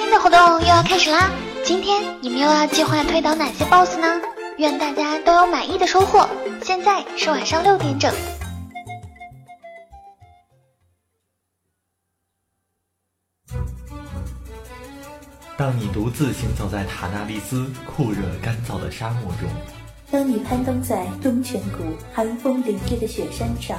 [0.00, 1.30] 新的活动又要开始啦！
[1.62, 4.06] 今天你们又要计划推倒哪些 BOSS 呢？
[4.56, 6.26] 愿大家都有满意的收获。
[6.62, 8.10] 现在是晚上六点整。
[15.58, 19.50] 当你独自行走在塔纳利斯酷热干燥的沙漠中，
[20.10, 23.78] 当你攀登在东泉谷寒风凛冽的雪山上，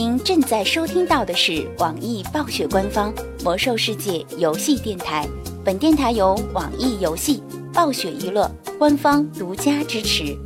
[0.00, 5.28] 您正在收听到的是网易暴雪官方魔兽世界游戏电台，
[5.64, 7.42] 本电台由网易游戏、
[7.74, 10.38] 暴雪娱乐官方独家支持。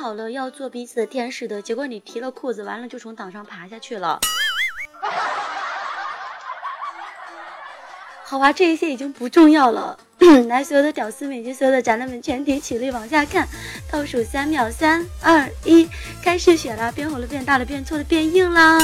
[0.00, 4.18] 好了要做彼此的天使的，结果你提了裤子，完了就从岛上爬下去了。
[8.24, 9.96] 好吧，这一切已经不重要了。
[10.48, 13.46] 来，所有的屌丝们以及所有的宅男们，全体起立往下看，
[13.90, 15.88] 倒数三秒，三二一，
[16.22, 18.78] 开始选啦，变红了，变大了，变粗了，变硬啦！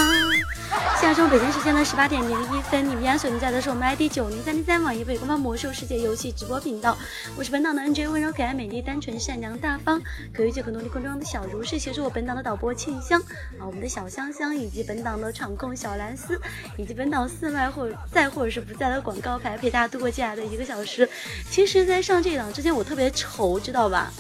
[1.01, 6.97] 现在是北京时间的十八点零一分，你们家锁定在的是我们 ID 九零三零三网易北官方魔兽世界游戏直播频道，
[7.37, 10.01] 我是本档的 NJ，温柔可爱、美丽、单纯、善良、大方，
[10.33, 13.21] 可御姐可努力空中的小如是，协助我本档的导播庆香
[13.59, 16.41] 啊，我们的小香香以及本档的场控小蓝丝，
[16.77, 21.09] 以及本档四麦或在或者是不在的广告牌，陪大家度过接下来的一个小时。
[21.51, 24.13] 其实，在上这档之前，我特别愁，知道吧？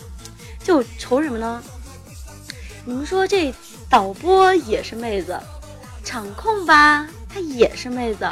[0.64, 1.62] 就愁什么呢？
[2.86, 3.54] 你们说这
[3.88, 5.38] 导播也是妹子。
[6.04, 8.28] 场控吧，她也是妹子。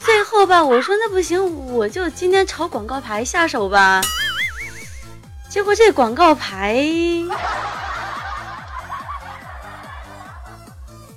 [0.00, 4.00] 最后吧，我说那不行，我就今天朝广告牌下手吧。
[5.48, 6.84] 结果这广告牌，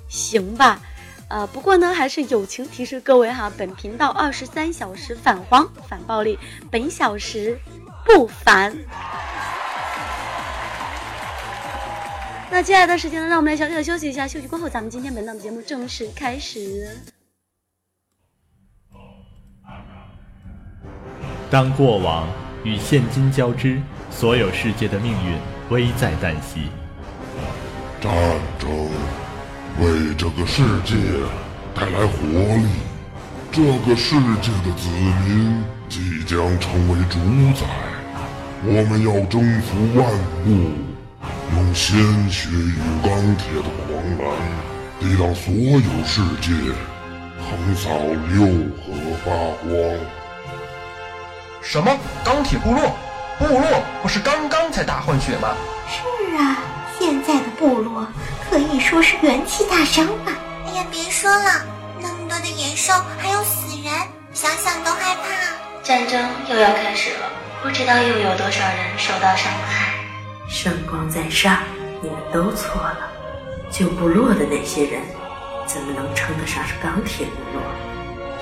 [0.08, 0.78] 行吧。
[1.28, 6.38] 呃，不过呢，还是友情提示各位哈，本频道二十三小时反黄反暴力，
[6.70, 7.58] 本小时
[8.04, 8.76] 不反。
[12.48, 14.26] 那接下来的时间呢，让我们来小小的休息一下。
[14.26, 16.88] 休息过后，咱们今天本档的节目正式开始。
[21.50, 22.28] 当过往
[22.64, 23.80] 与现今交织，
[24.10, 25.38] 所有世界的命运
[25.70, 26.68] 危在旦夕。
[28.00, 28.12] 战
[28.58, 28.70] 争
[29.80, 30.94] 为这个世界
[31.74, 32.68] 带来活力，
[33.50, 34.88] 这个世界的子
[35.26, 37.18] 民即将成为主
[37.58, 37.66] 宰。
[38.64, 40.08] 我们要征服万
[40.46, 40.85] 物。
[41.54, 41.96] 用鲜
[42.30, 44.36] 血与钢铁的狂澜，
[44.98, 46.52] 抵挡所有世界，
[47.38, 47.90] 横扫
[48.28, 48.46] 六
[48.76, 48.92] 合
[49.24, 49.30] 八
[49.62, 49.70] 荒。
[51.62, 51.96] 什么？
[52.24, 52.96] 钢铁部落？
[53.38, 55.54] 部落不是刚刚才大换血吗？
[55.88, 56.56] 是啊，
[56.98, 58.06] 现在的部落
[58.50, 60.32] 可以说是元气大伤吧。
[60.66, 61.64] 哎呀，别说了，
[62.00, 63.92] 那么多的野兽还有死人，
[64.32, 65.22] 想想都害怕。
[65.82, 67.30] 战争又要开始了，
[67.62, 69.85] 不知道又有多少人受到伤害。
[70.58, 71.58] 圣光在上，
[72.00, 73.12] 你们都错了。
[73.70, 75.02] 旧部落的那些人，
[75.66, 77.62] 怎么能称得上是钢铁部落？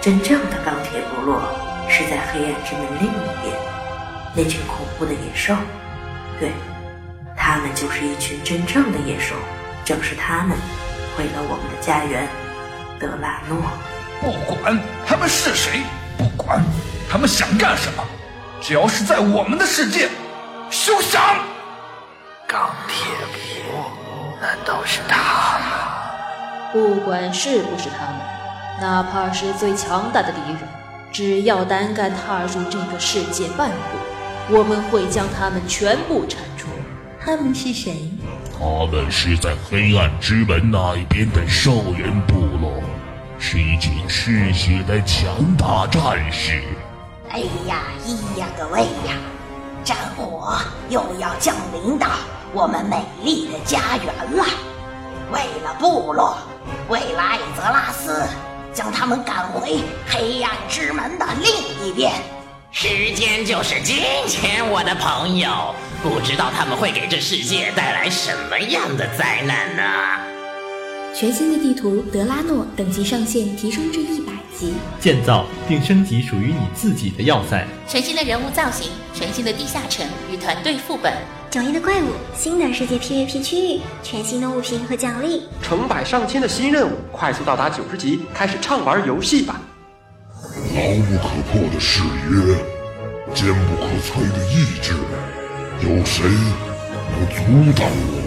[0.00, 1.42] 真正的钢铁部落
[1.88, 3.52] 是在黑暗之门另一边，
[4.32, 5.56] 那群恐怖的野兽。
[6.38, 6.52] 对，
[7.36, 9.34] 他们就是一群真正的野兽。
[9.84, 10.56] 正是他们
[11.16, 12.28] 毁了我们的家园，
[12.96, 13.58] 德拉诺。
[14.20, 15.82] 不管他们是谁，
[16.16, 16.62] 不管
[17.10, 18.04] 他们想干什么，
[18.60, 20.08] 只要是在我们的世界，
[20.70, 21.20] 休想！
[22.46, 23.90] 钢铁部落？
[24.40, 25.66] 难道是他们？
[26.72, 28.20] 不管是不是他们，
[28.80, 30.58] 哪怕是最强大的敌人，
[31.12, 36.68] 只要胆敢踏入这个世界半步，我们会将他们全部铲除。
[37.20, 38.10] 他们是谁？
[38.52, 42.82] 他们是在黑暗之门那一边的兽人部落，
[43.38, 46.62] 是一群嗜血的强大战士。
[47.30, 49.16] 哎呀，咿呀个喂呀！
[49.84, 50.58] 战火
[50.88, 52.08] 又要降临到
[52.54, 54.44] 我们美丽的家园了。
[55.30, 56.38] 为了部落，
[56.88, 58.26] 为了艾泽拉斯，
[58.72, 62.12] 将他们赶回黑暗之门的另一边。
[62.70, 65.74] 时间就是金钱，我的朋友。
[66.02, 70.33] 不知道他们会给这世界带来什么样的灾难呢？
[71.14, 77.64] 全新的地图德拉诺等级上限提升至一百级，建造并升级属于你自己的要塞。
[77.86, 81.12] 全新的人物造型，全新的地下城与团队副本，
[81.52, 89.60] 迥异的怪物，新的世界 PVP 区域，全新的物品和奖励，成百上千的新任务，快速到达九十级，开始畅玩游戏吧！
[90.42, 92.56] 牢不可破的誓约，
[93.32, 94.94] 坚不可摧的意志。
[95.80, 98.23] 有谁能阻挡我们？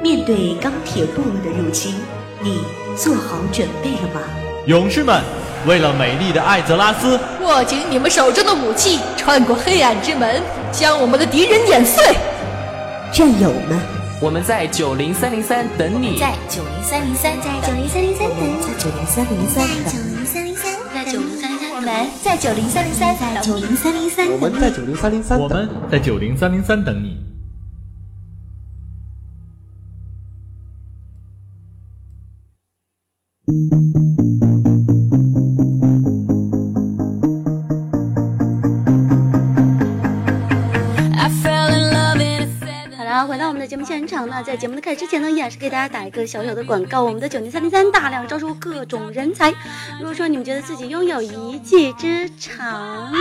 [0.00, 1.94] 面对钢铁部落的入侵，
[2.40, 2.60] 你
[2.96, 4.20] 做好准备了吗？
[4.66, 5.20] 勇士们，
[5.66, 10.40] 为了美丽的艾泽拉斯，握紧你们手中的武器，穿过黑暗之门，
[10.70, 12.14] 将我们的敌人碾碎！
[13.12, 13.80] 战友们，
[14.20, 19.66] 我们在九零三零三等你，在九零三零三，在九零三零三等你，在九零三零三，
[20.94, 22.70] 在九零三零三，在九零三零三。
[22.70, 27.27] 我们在九零三零三，在九零三零三，我们在九零三零三，我们在九零三零三等你。
[44.26, 47.02] 那，在节目的开始之前呢，依然是给大家打一个小小的广告。
[47.02, 49.50] 我们的九零三零三大量招收各种人才。
[49.98, 53.12] 如果说你们觉得自己拥有一技之长。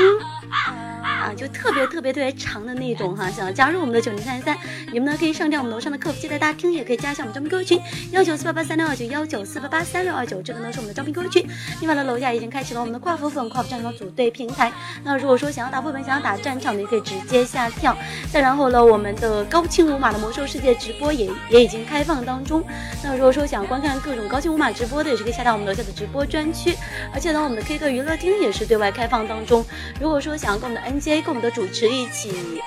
[0.50, 4.58] 啊，就特别特别特别长的那种哈，想要加入我们的九零三零三，
[4.92, 11.50] 你们呢可以上掉我们楼上的客服接待大厅，也可以加一下我们招聘 QQ 群幺九四八八三六二九幺九四八八三六二九，这个呢是我们的招聘 QQ 群。
[11.82, 14.72] 另外呢，楼下已经开启了我们的跨服粉跨服战场组队平台。
[15.04, 17.98] 那如果说想要打副本、想要打战场的，也可以直接下跳。
[18.32, 22.64] 再然后呢，我们的高清无码的魔兽世界直播也也已经开放当中。
[23.04, 26.76] 那如果说想要观看各种高清无码直播的，也是可以下到我们楼下的直播专区。
[27.14, 29.66] 而且呢，我们的 K 歌娱乐厅也是对外开放当中。
[30.00, 32.62] 如果说想要跟我们的 N J 跟我们的主持一起，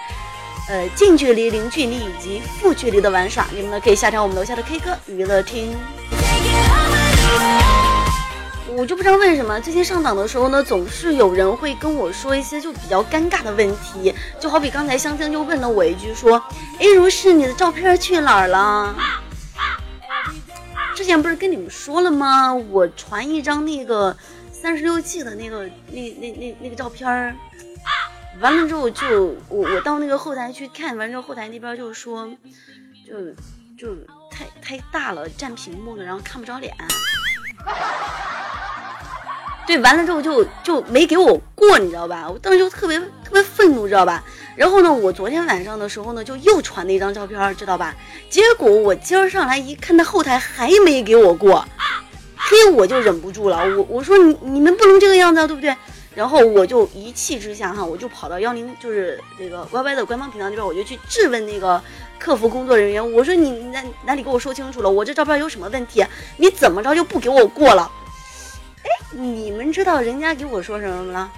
[0.69, 5.77] 呃，近距离、零距离以及负距离的玩耍，你们呢可以下调我们楼下的 K 歌娱乐厅。
[8.77, 16.43] 我就不知道为什么最近上档的时候呢，总是有人会跟我说一些就比较尴尬的问题，就好比刚才香香就问了我一句说
[16.79, 18.95] ：“哎，如是你的照片去哪儿了？”
[20.95, 22.55] 之前不是跟你们说了吗？
[22.55, 24.17] 我传一张那个
[24.53, 27.37] 三十六 G 的那个那那那那个照片。
[28.41, 32.27] 完了之后就我我到那个后台去看，完之后后台那边就说，
[33.07, 33.15] 就
[33.79, 33.95] 就
[34.31, 36.75] 太太大了，占屏幕了，然后看不着脸。
[39.67, 42.29] 对，完了之后就就没给我过，你知道吧？
[42.29, 44.25] 我当时就特别特别愤怒，知道吧？
[44.57, 47.95] 然后呢，我昨天晚上的时候呢，就又传了一张照片，知道吧？
[48.31, 51.65] 结果我今儿上来一看，那后台还没给我过，
[52.37, 55.77] 嘿，我就忍不住了，我我说你你们不能这个样子，啊，对不对？
[56.15, 61.81] 然后我就一气之下哈，我就跑到幺零就是那个 Y Y 的官方频道那边，我就去质问那个
[62.19, 64.91] 客服工作人员，我说你哪哪里给我说清楚了？
[64.91, 66.05] 我这照片有什么问题？
[66.37, 67.91] 你怎么着就不给我过了？
[68.83, 71.31] 哎，你们知道人家给我说什么了？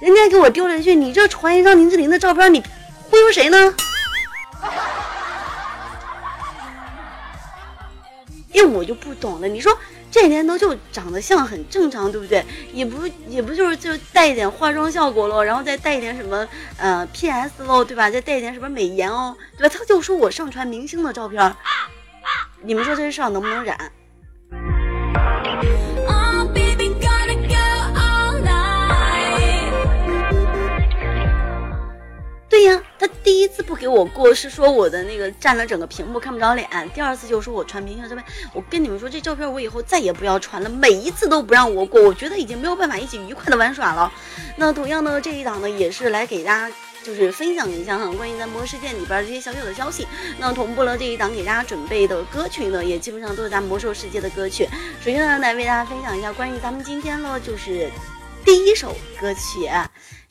[0.00, 2.62] 人家给我丢了一句：“你这传一张林志玲的照片，你
[3.08, 3.74] 忽悠谁呢？”
[8.52, 9.76] 哎，我就不懂了，你说。
[10.12, 12.44] 这年头就长得像很正常，对不对？
[12.72, 18.10] 也不也不就是就带一点化妆效果喽，然后再带一点什么呃 PS 喽，对吧？
[18.10, 19.74] 再带一点什么美颜哦，对吧？
[19.76, 21.56] 他就说我上传明星的照片，
[22.62, 23.90] 你们说这事儿能不能染？
[32.50, 38.24] 对呀，他第一次不给我过是说我的那个占了整个屏幕看不着脸，第二次就说我传明星照片。
[38.52, 44.12] 我跟你们说，这照片我以后再也不要传了，每一次都不让我过，我觉得已经没有办法一起愉快的玩耍了。
[44.54, 50.06] 那同样呢，这一档呢也是来给大家就是分享一下哈，关于咱魔兽世界里边这些小小的消息。
[50.38, 54.68] 那同步了这一档给大家准备的歌曲呢，也基本上都是咱魔兽世界的歌曲。
[55.04, 57.90] 首先呢，来为大家分享一下关于咱们今天呢就是
[58.44, 59.68] 第一首歌曲。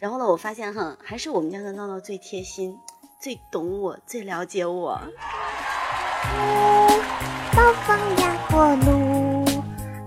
[0.01, 2.75] 然后呢，我发现哈，还是我们家的闹闹最贴心，
[3.19, 4.99] 最懂我，最了解我。
[7.55, 9.45] 暴风压过路，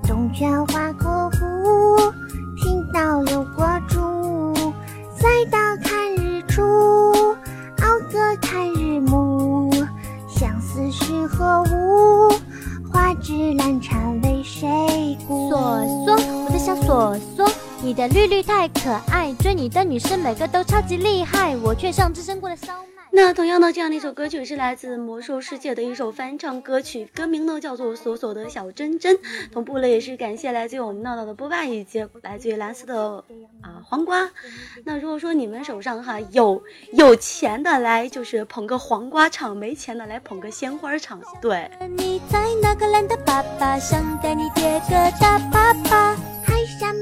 [0.02, 2.12] 东泉划过湖，
[2.56, 4.52] 频道流过竹，
[5.14, 6.60] 赛道看日出，
[7.80, 9.70] 敖泽看日暮，
[10.28, 12.34] 相思是何物？
[12.92, 15.50] 花枝乱颤为谁顾？
[15.50, 15.58] 索
[16.04, 16.14] 索，
[16.46, 17.33] 我在想索索。
[17.84, 23.02] 你的绿绿太可爱，追你的女生每个都超级厉害，我却像只生过的烧麦。
[23.12, 29.14] 那同样的，这样的一首歌曲是来自魔兽世界的一首翻唱歌曲，歌名呢叫做《锁锁的小珍珍》。
[29.52, 33.22] 同步了也是感谢来自于我们闹闹的波霸以及来自于蓝色的
[33.60, 34.30] 啊黄瓜。
[34.84, 36.62] 那如果说你们手上哈有
[36.94, 41.70] 有钱的来就是捧个黄瓜场，没钱的来捧个鲜花场，对。
[41.98, 46.96] 你在那个蓝的爸爸，想带你叠个大粑粑，海山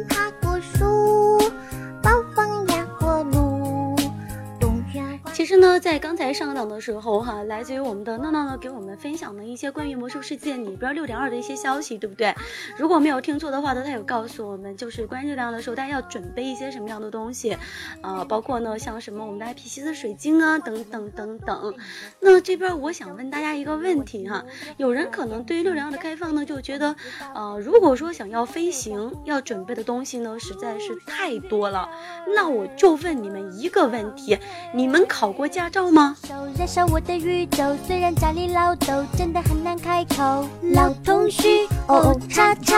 [5.53, 5.53] 天。
[5.53, 12.35] 其实呢，在刚才上档的时候哈，来自于我们的闹闹呢给我们分享了一些关于魔兽世界里边六点二的一些消息，对不对？
[12.79, 17.55] 如果没有听错的话呢，他有告诉我们，就是关于六点二的时候，大家要准备一些什么样的东西，
[18.01, 21.75] 啊，包括呢像什么我们的 IP 西斯水晶啊，等等等等。
[22.21, 24.43] 那这边我想问大家一个问题哈，
[24.79, 26.97] 有人可能对于六点二的开放呢，就觉得，
[27.35, 31.91] 呃，如果说想要飞行，要准备的东西呢实在是太多了，
[32.35, 34.39] 那我就问你们一个问题，
[34.75, 36.17] 你们考过驾照吗？
[36.57, 40.47] 燃烧我的宇宙，虽然家里老豆真的很难开口。
[40.75, 42.77] 老同学，哦哦叉叉，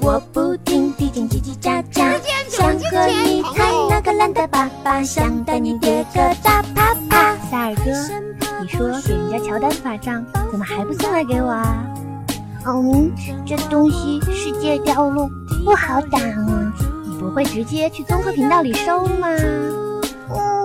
[0.00, 2.12] 我不听，毕竟叽叽喳喳。
[2.48, 7.36] 想和你谈那个蓝的爸爸，想带你叠个大啪啪。
[7.50, 7.84] 萨尔哥，
[8.60, 11.84] 你说给人家乔丹法杖，怎么还不送来给我啊？
[12.66, 13.10] 嗯，
[13.46, 15.28] 这东西世界掉落
[15.64, 16.72] 不好打啊。
[17.04, 19.28] 你不会直接去综合频道里收吗？
[20.30, 20.61] 嗯，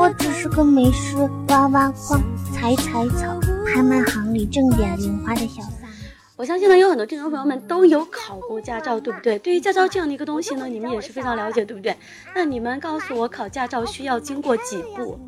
[0.00, 1.14] 我只是个没事
[1.48, 2.18] 挖挖矿、
[2.54, 5.90] 采采草、拍卖行里挣点零花的小三。
[6.36, 9.38] 我相信呢，有很多听众朋友们都有考过驾照，对不对？
[9.40, 11.94] 对于驾照这样的一个东西呢，你们也是非常了解，对不对？
[12.34, 15.20] 那你们告诉我，考驾照需要经过几步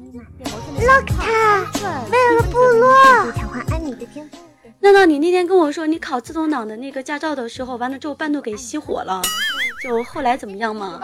[0.78, 4.38] 为了部落，强化安妮的天赋。
[4.80, 9.20] 娜娜，你那天跟我说你考自动挡的那个驾照的时候，完了之后半路给熄火了，
[9.82, 10.98] 就后来怎么样嘛？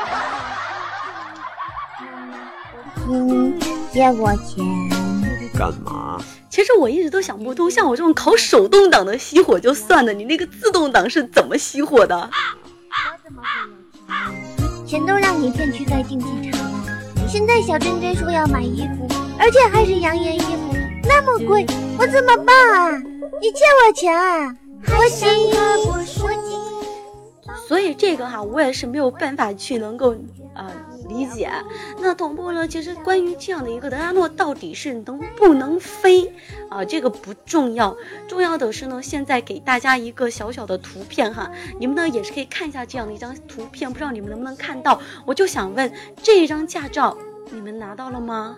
[3.10, 3.58] 嗯，
[3.90, 4.64] 借我钱
[5.58, 6.20] 干嘛？
[6.50, 12.16] 其实我一直都想不通，像我这种考手动挡的熄火就算了，你那个自动挡是怎么熄火的？
[12.16, 13.46] 我怎么了
[14.86, 16.80] 钱都让你骗去在竞技场了，
[17.28, 20.74] 现在小珍珍说要买衣服，而且还是养眼衣服，
[21.04, 21.66] 那么贵，
[21.98, 22.90] 我怎么办啊？
[23.40, 24.54] 你借我钱啊！
[24.98, 25.28] 我心
[25.86, 26.26] 我心。
[27.68, 30.14] 所以这个哈，我也是没有办法去能够
[30.54, 30.72] 啊。
[31.08, 31.50] 理解，
[32.00, 32.68] 那同步呢？
[32.68, 36.32] 其实关于这样的一个德拉诺到底是能不能飞
[36.68, 36.84] 啊？
[36.84, 37.96] 这个不重要，
[38.28, 41.50] 重要的是呢，现在给大家一个小小的图片哈，
[41.80, 45.00] 你们呢也是可以看一下这样的一张图片，不知道你们能不能看到？
[45.24, 45.90] 我就想问，
[46.22, 47.16] 这张驾照
[47.50, 48.56] 你们拿到了吗？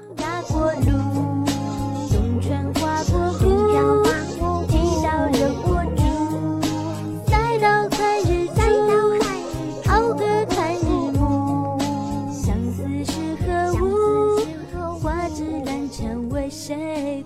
[16.50, 17.23] Sẽ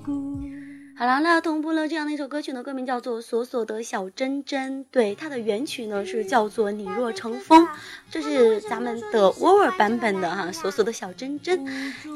[0.97, 7.65] 好了，那同步了这样的一首歌曲呢，歌名叫做《索索的小珍珍》，对，它的原曲呢是叫做《你若成风》，
[8.13, 11.67] 这是咱们的沃尔版本的哈，《索索的小珍珍》。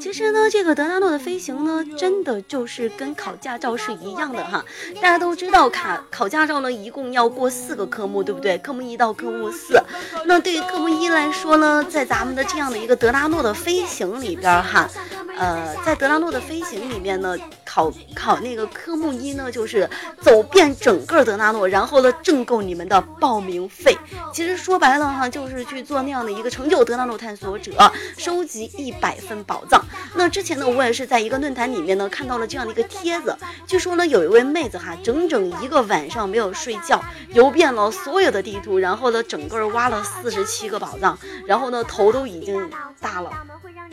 [0.01, 4.63] 其实呢，这个德拉诺的飞行呢，真的就是跟考驾照是一样的哈。
[4.95, 8.57] 大家都知道，考考驾照呢，一共要过四个科目，对不对？
[8.59, 9.77] 科目一到科目四。
[10.25, 14.89] 那对于科目一来说呢，在咱们的这样的一个德拉诺的飞行里边哈。
[15.37, 19.89] 呃，在德拉诺的飞行里面呢，考考那个科目一呢，就是
[20.21, 23.97] 走遍整个德纳诺，然后呢挣够你们的报名费。
[24.33, 27.71] 其实说白了哈，就是去做那样的一个成就德纳诺探索者，
[28.17, 29.83] 收集一百份宝藏。
[30.15, 33.35] 那之前呢，我也是在一个论坛里面呢看到了这样的一个帖子，
[33.67, 43.31] 据说呢有一位妹子哈，整整一个晚上没有睡觉，游遍了所有的地图，然后呢整个挖了四十七个宝藏，然后呢头都已经大了。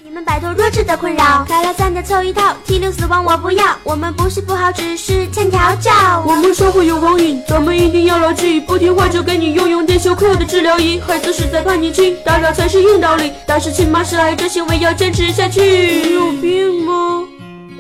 [0.09, 3.65] 你们摆脱弱智的困扰，开了三的凑一套，T 六死亡我不要。
[3.83, 5.91] 我们不是不好，只是欠调教。
[6.25, 8.61] 我们说会有网瘾，咱们一定要牢记。
[8.61, 11.01] 不听话就给你用用电休克的治疗仪。
[11.01, 13.33] 孩子是在叛逆期，打扰才是硬道理。
[13.49, 15.61] 但是亲妈是爱这行为要坚持下去。
[15.61, 17.27] 你有病吗？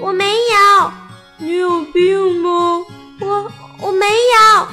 [0.00, 0.90] 我没有。
[1.38, 2.50] 你有病吗？
[3.20, 4.66] 我我没有。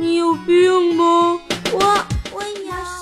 [0.00, 1.38] 你有病吗？
[1.70, 2.17] 我。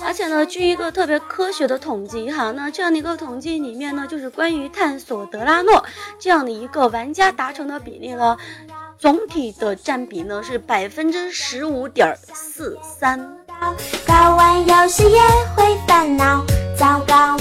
[0.07, 5.85] 而且呢，据一个特别科学的统计哈，那这样的一个统计里面呢，就是关于探索德拉诺
[6.17, 8.37] 这样的一个玩家达成的比例呢，
[8.97, 13.19] 总体的占比呢是百分之十五点四三。
[14.07, 15.21] 搞完游戏也
[15.57, 16.47] 会烦恼，
[16.79, 17.37] 糟糕，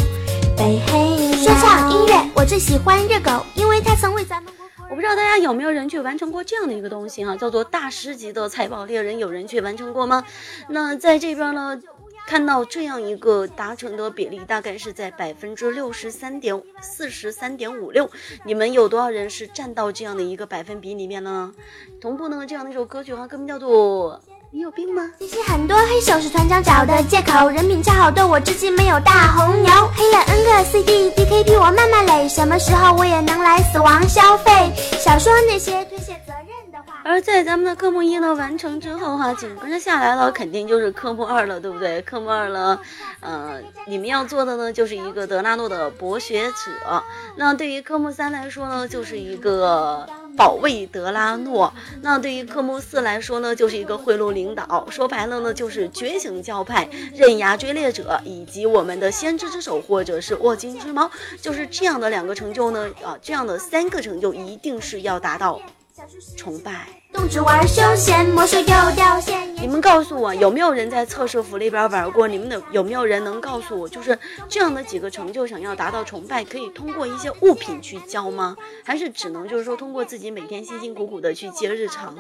[0.57, 1.33] 被黑。
[1.33, 4.51] 说唱音乐，我最喜欢热狗，因为它曾为咱们。
[4.89, 10.23] 我不知道大家有没有人去完成过这样的一个东西哈，叫做大师级的财宝猎人，有人去完成过吗？
[10.69, 11.79] 那在这边呢？
[12.27, 18.09] 看到这样一个达成的比例，大概是在百分之六十三点四十三点五六。
[18.43, 21.53] 你们有多少人是占到这样的一个百分比里面呢？
[22.01, 24.19] 同步呢，这样的一首歌曲哈，歌名叫做。
[24.51, 25.11] 你有病吗？
[25.19, 29.69] 其实很多黑手是团长找的借口，人品恰好对我至今没有大红牛。
[29.93, 34.71] 黑了 N 个 CD DKP 我慢慢垒，什么时候我也能来死亡消费？
[34.97, 36.54] 少说那些推卸责任。
[37.07, 42.01] 而在咱们的科目一呢完成之后哈，紧跟着下来了，肯定就是科目二了，对不对？
[42.01, 42.81] 科目二了，
[43.19, 47.03] 呃，你们要做的呢就是一个德拉诺的博学者。
[47.37, 50.09] 那对于科目三来说呢，就是一个。
[50.37, 54.85] 保卫德拉诺，那对于科目四来说呢，就是一个贿赂领导。
[54.89, 61.09] 说白了呢，就是觉醒教派、刃牙追猎者，以及我们的先知之手，或者是握金之猫，
[61.41, 62.89] 就是这样的两个成就呢。
[63.01, 65.61] 啊，这样的三个成就一定是要达到。
[66.35, 66.87] 崇拜。
[69.57, 72.27] 你们告诉我，有没有人在测试服里边玩过？
[72.27, 74.17] 你们的有没有人能告诉我，就是
[74.49, 78.55] 这样的几个成就，想要达到崇拜，可以通过一些物品去交吗？
[78.83, 82.15] 还是只能就是说通过自己每天辛辛苦苦的去接日常？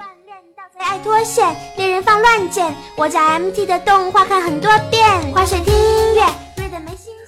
[0.77, 5.03] 爱脱线，猎人放乱箭，我家 MT 的动画看很多遍，
[5.33, 6.25] 滑水听音乐，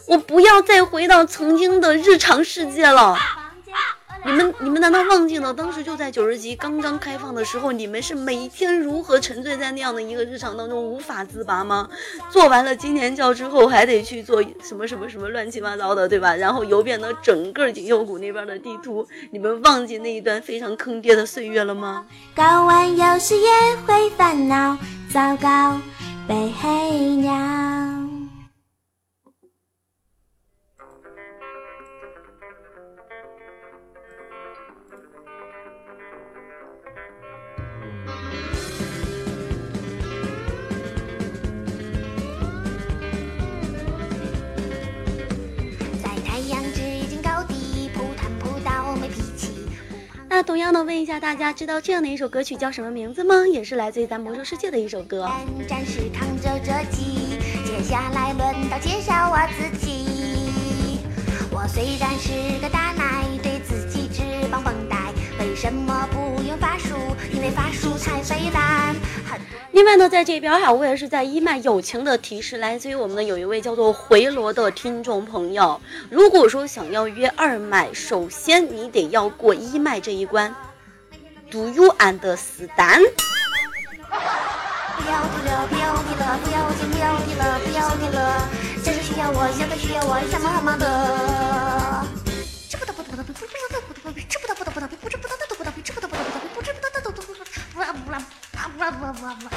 [0.08, 3.16] 我不要再回到曾经的日常世界了。
[4.26, 11.88] 你们你们难道忘记了当时就在九十级刚刚开放的时候，你们是每天如何沉醉在那样的一个日常当中无法自拔吗？
[12.30, 16.36] 做完了今年教之后，还得去做什么什么什么乱七八糟的，对吧？
[16.36, 22.06] 然后游遍了整个锦绣谷那边的地图，你们忘记那一段非常坑爹的岁月了吗？
[22.36, 23.50] 搞完游戏也
[23.86, 24.78] 会烦恼，
[25.10, 25.80] 糟糕，
[26.28, 26.68] 被黑
[27.18, 27.97] 鸟。
[50.48, 53.46] 同样的问一下大家，知道这样的一首歌曲叫什么名字吗？
[53.52, 55.30] 也是来自于咱魔兽世界的一首歌。
[55.68, 61.02] 战士扛着这击，接下来轮到介绍我自己。
[61.52, 66.96] 我虽然是个大奶，对自己只绑绷带，为什么不用法术？
[67.34, 68.96] 因为法术太费蓝
[69.30, 69.57] 很。
[69.78, 75.80] 另外呢，在这边哈，我也是在一麦友情的提示，来自于我们的有一位叫做回罗的听众朋友。
[76.10, 80.56] 如果说想要约二麦，首先你得要过一麦这一关。
[81.52, 83.06] Do you understand？
[84.98, 88.50] 不要提了，不要提了，不要提，不要提了，不要提了。
[88.84, 92.04] 真是需要我，现在需要我，什么忙的？
[92.68, 95.37] 吃不得不得不得不得不得不得吃不得不得不得
[98.78, 99.56] 不不不不。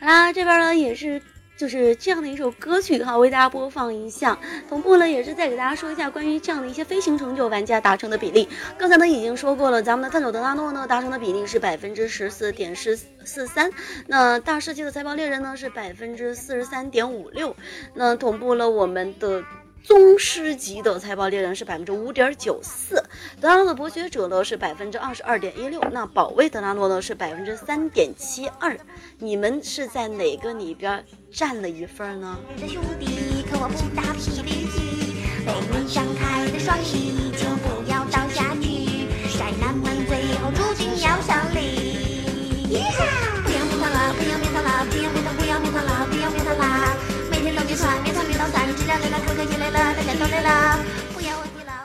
[0.00, 1.22] 好啦，这边呢也是
[1.56, 4.36] 就是这样的一首歌曲哈，为大家播放一下。
[4.68, 8.48] 同步呢也是再给大家说一下关于这样的一些飞行成就玩家达成的比例。
[8.76, 13.70] 刚才呢已经说过了，咱们的探索德拉诺呢达成的比例是百分之十四点十四三，
[14.08, 17.54] 那大世界的财宝猎人呢是百分之四十三点五六。
[17.94, 19.44] 那同步了我们的。
[19.82, 23.02] 宗师级的财宝猎人是百分之五点九四，
[23.40, 28.78] 德拉诺的博学者呢是百分之二十二点一六，那保卫德拉诺呢是百分之三点七二，
[29.18, 32.38] 你们是在哪个里边占了一份呢？
[32.68, 35.16] 兄弟，可我不打霹雳击，
[35.46, 42.20] 被你张开的双翼就不要倒下去，宅男们最后注定要胜利。
[42.68, 46.96] 不要面他了，不要面他了，不要面他，不要面他了，不要面他啦。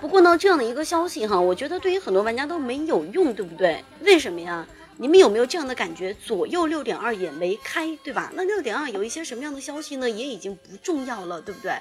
[0.01, 3.83] 不过呢，这样的一个消息哈，我觉得对于很多玩家都没有用，对不对？
[4.01, 4.65] 为什么呀？
[4.97, 6.13] 你们有没有这样的感觉？
[6.13, 8.31] 左右六点二也没开，对吧？
[8.33, 10.09] 那六点二有一些什么样的消息呢？
[10.09, 11.71] 也已经不重要了，对不对？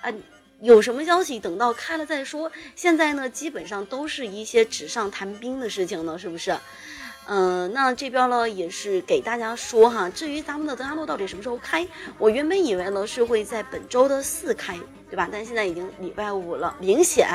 [0.00, 0.12] 啊，
[0.60, 2.50] 有什么消息等到开了再说。
[2.74, 6.56] 现在呢，基本上都是一些纸上谈兵的事情呢，是不是？
[7.26, 11.86] 嗯，那这边呢也是给大家说哈，至于咱们的德拉诺到底什么时候开，
[12.18, 14.76] 我原本以为呢是会在本周的四开，
[15.12, 15.28] 对吧？
[15.30, 17.28] 但现在已经礼拜五了，明显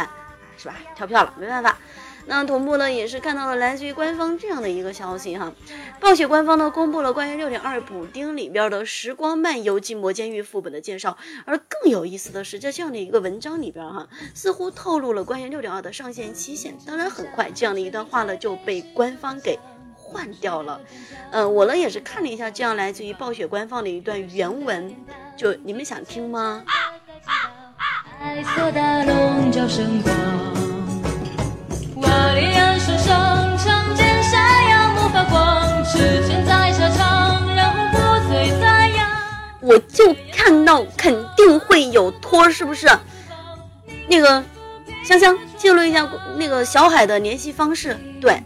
[0.57, 0.73] 是吧？
[0.95, 1.77] 跳票了，没办法。
[2.25, 5.53] 那同步呢也是看到了来自于官方这样的一个消息哈，
[5.99, 16.75] 暴雪官方呢公布了关于六点二补丁里边的时光漫游禁魔监狱副本的介绍，而更有意思的是，在这样的一个文章里边哈，似乎透露了关于六点二的上线期限。
[16.83, 19.59] 当然，很快这样的一段话呢就被官方给。
[20.09, 20.79] 换掉了，
[21.31, 24.95] 嗯，我呢也是看了一下，这样来自于暴雪官方的一段原文，
[25.35, 26.63] 就你们想听吗？
[28.19, 30.15] 白色的龙角闪光，
[31.95, 37.75] 我的右手上长剑闪耀魔法光，时间在沙场，让。
[39.61, 42.87] 我就看到肯定会有托，是不是？
[44.07, 44.41] 那个
[45.03, 48.41] 香香记录一下那个小海的联系方式，对，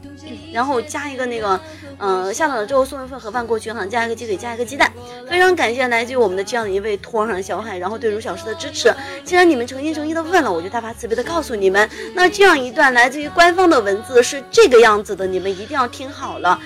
[0.51, 1.59] 然后加一个那个。
[2.03, 4.91] 嗯，下了之后送一份盒饭过去哈，加一个鸡腿，加一个鸡蛋。
[5.29, 8.91] 非常感谢来自于我们的这样的一位托哈小海，然后对如小师的支持。
[9.23, 16.59] 既然你们诚心诚意的问了，我就大发慈悲的告诉你们，那这样一段来自于官方的文字是这个样子的，你们一定要听好了。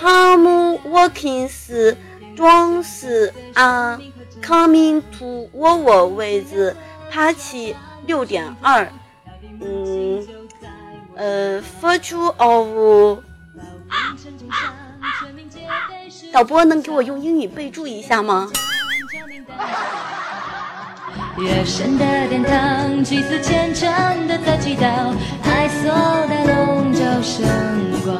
[0.00, 1.94] Tom Watkins
[2.34, 4.00] Jones are
[4.42, 6.74] coming to our with
[7.10, 7.74] party
[8.06, 8.88] 六点二，
[9.60, 10.26] 嗯，
[11.14, 13.18] 呃，virtue of。
[16.32, 18.50] 导播能给我用英语备注一下吗？
[21.38, 25.90] 夜深的殿堂，祭祀虔诚的在祈祷，爱所
[26.28, 27.46] 带笼罩圣
[28.04, 28.16] 光。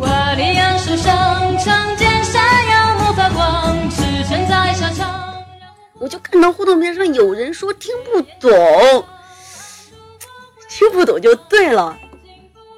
[0.00, 5.34] 瓦利亚手上长剑闪耀魔法光，驰骋在沙场。
[5.98, 9.04] 我就看到互动边上有人说听不懂，
[10.68, 11.96] 听不懂就对了，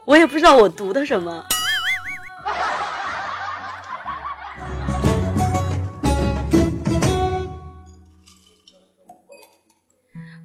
[0.07, 1.45] 我也不知道我读的什么。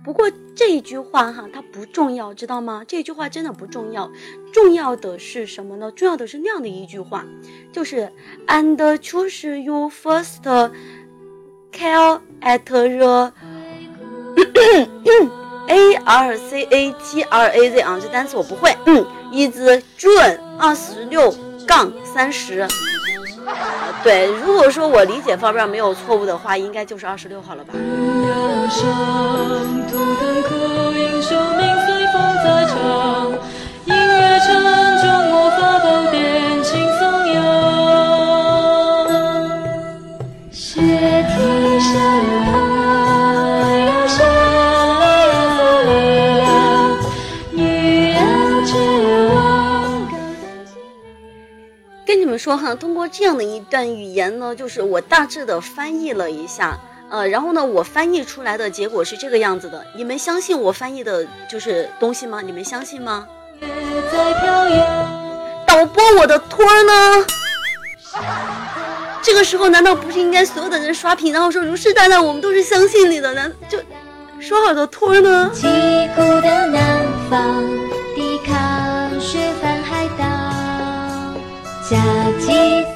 [0.05, 2.83] 不过这一句话哈，它不重要，知道吗？
[2.87, 4.11] 这句话真的不重要，
[4.53, 5.91] 重要的是什么呢？
[5.91, 7.25] 重要的是那样的一句话，
[7.73, 8.11] 就是
[8.45, 10.43] And choose your first
[11.71, 12.87] care at the
[15.67, 18.77] A R C A T R A Z 啊，这单词我不会。
[18.85, 19.57] 嗯，is
[19.97, 21.33] June 二十六
[21.65, 22.67] 杠三十。
[24.03, 27.73] 对，如果说我理解方面没有错误的话，应该就是二十六号了吧。
[52.45, 56.77] 说哈，通过这样的一段语言呢，就是我大致的翻译了一下，
[57.09, 59.83] 呃，然后呢，我翻译出来的结果是这个样子的。
[59.95, 62.41] 你们相信我翻译的就是东西吗？
[62.45, 63.27] 你们相信吗？
[65.65, 67.25] 导播，我的托儿呢？
[69.23, 73.33] 这个时候难道不是应该所有的人刷屏，然后说如是大大，我们都是相信你的？
[73.33, 73.79] 难就
[74.39, 75.49] 说好的托儿呢？
[81.87, 81.95] 小
[82.39, 82.94] 鸡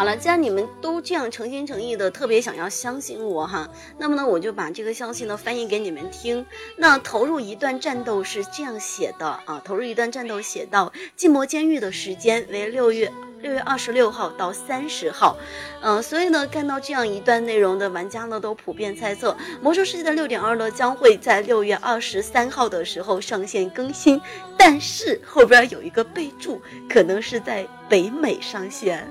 [0.00, 6.46] 好了，既然你们都这样诚心诚意的特别想要相信我哈，那么呢，我就把这个消息呢翻译给你们听。
[6.78, 13.12] 那投入一段战斗是这样写的啊，投入一段战斗写到禁魔监狱的时间为六月。
[13.42, 15.36] 六月二十六号到三十号，
[15.80, 19.32] 嗯，所以呢，看到这样一段内容的玩家呢，都普遍猜测
[19.62, 24.20] 《魔兽世界》的六点二呢将会在六月二十三号的时候上线更新，
[24.58, 29.10] 但是后边有一个备注，可能是在北美上线。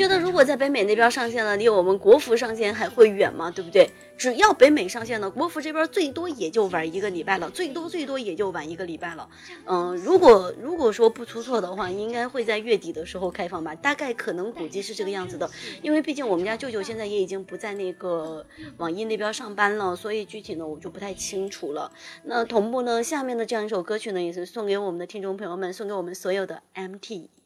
[0.00, 3.50] 觉得，如果在北美那边上线了，离我们国服上线还会远吗？
[3.50, 3.90] 对不对？
[4.16, 9.28] 只要北美上线了，国服这边最多也就玩一个礼拜了，最多最多也就玩一个礼拜了。
[9.66, 15.50] 嗯，如果如果说不出错的话，应该会在月底的时候开放吧，大概可能估计是这个样子的。
[15.82, 18.44] 因为毕竟我们家舅舅现在也已经不在那个
[18.78, 21.92] 网易那边上班了，所以具体呢我就不太清楚了。
[22.24, 27.39] 那同步呢，下面的这样一首歌曲呢，也是送给我们的听众朋友们，送给我们所有的 MT。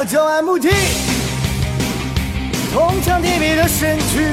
[0.00, 0.68] 我叫 MT，
[2.72, 4.30] 铜墙铁壁的身躯。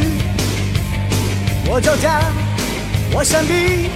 [1.67, 2.21] 我叫家，
[3.11, 3.89] 我闪避，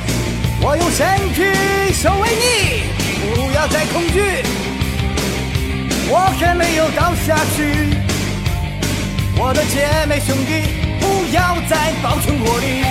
[0.64, 1.54] 我用身躯
[1.94, 2.90] 守卫你。
[3.22, 4.42] 不要再恐惧，
[6.10, 7.94] 我还没有倒下去。
[9.38, 12.82] 我的姐妹兄弟，不要再抱拳过礼。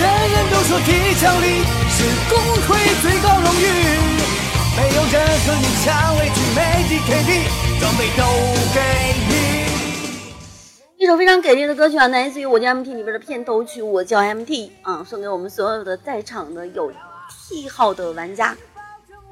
[0.00, 1.62] 人人都说地墙里
[1.94, 4.17] 是工会最高荣誉。
[4.78, 7.30] 没有任何一场委屈，每集 KD
[7.80, 8.22] 装备都
[8.72, 8.78] 给
[9.28, 9.32] 你。
[10.96, 16.92] 一首非常给力的歌曲啊，来自于我家 MT 里边的片头曲，我叫 MT 啊，送给我们所有的在场的有
[17.48, 18.56] T 号的玩家。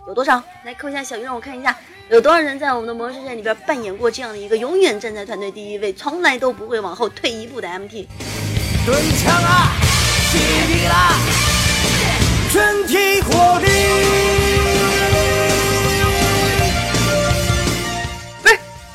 [0.09, 0.43] 有多少？
[0.65, 1.77] 来扣一下小鱼，让我看一下，
[2.11, 8.09] 有多少人在我们的魔兽世界里边扮演过这样的一个永远站在团队第一位，从来都不会往后退一步的 MT。
[8.85, 9.71] 蹲枪啊，
[10.33, 11.13] 击地啦，
[12.51, 14.46] 全体火力！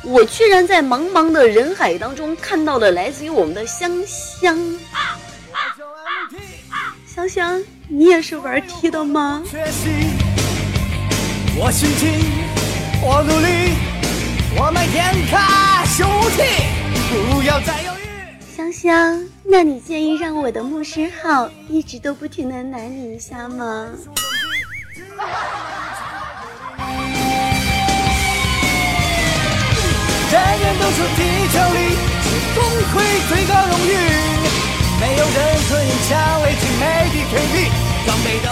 [0.03, 4.57] 我居然在茫茫的人海当中看到了来自于我们的香香。
[7.05, 9.43] 香香，你也是玩 T 的吗？
[11.55, 12.09] 我心情，
[13.03, 13.75] 我努力，
[14.57, 16.41] 我每天卡休息，
[17.09, 17.99] 不要再犹豫。
[18.55, 23.89] 香香，那你介意让我的牧师号一直都不停的奶你一下吗？
[30.31, 31.91] 人人都说地球里
[32.23, 32.63] 是工
[32.93, 33.91] 会最高荣誉，
[34.97, 35.35] 没有人
[35.69, 37.53] 可以抢为最美的 KP，
[38.05, 38.47] 装备都。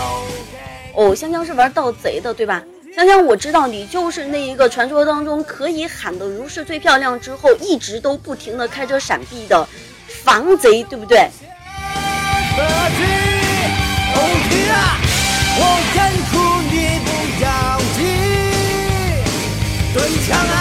[1.01, 2.61] 哦，香香是玩盗贼的，对吧？
[2.93, 9.65] 香香，我知道你就是那一个传说当中可以喊的如是最漂亮之后，一直都不停的开着闪避的
[10.25, 11.29] 防贼，对不对？
[12.57, 12.61] 我
[16.69, 17.11] 你不
[17.41, 17.47] 要
[17.95, 17.99] 急，
[19.93, 20.58] 蹲枪啊！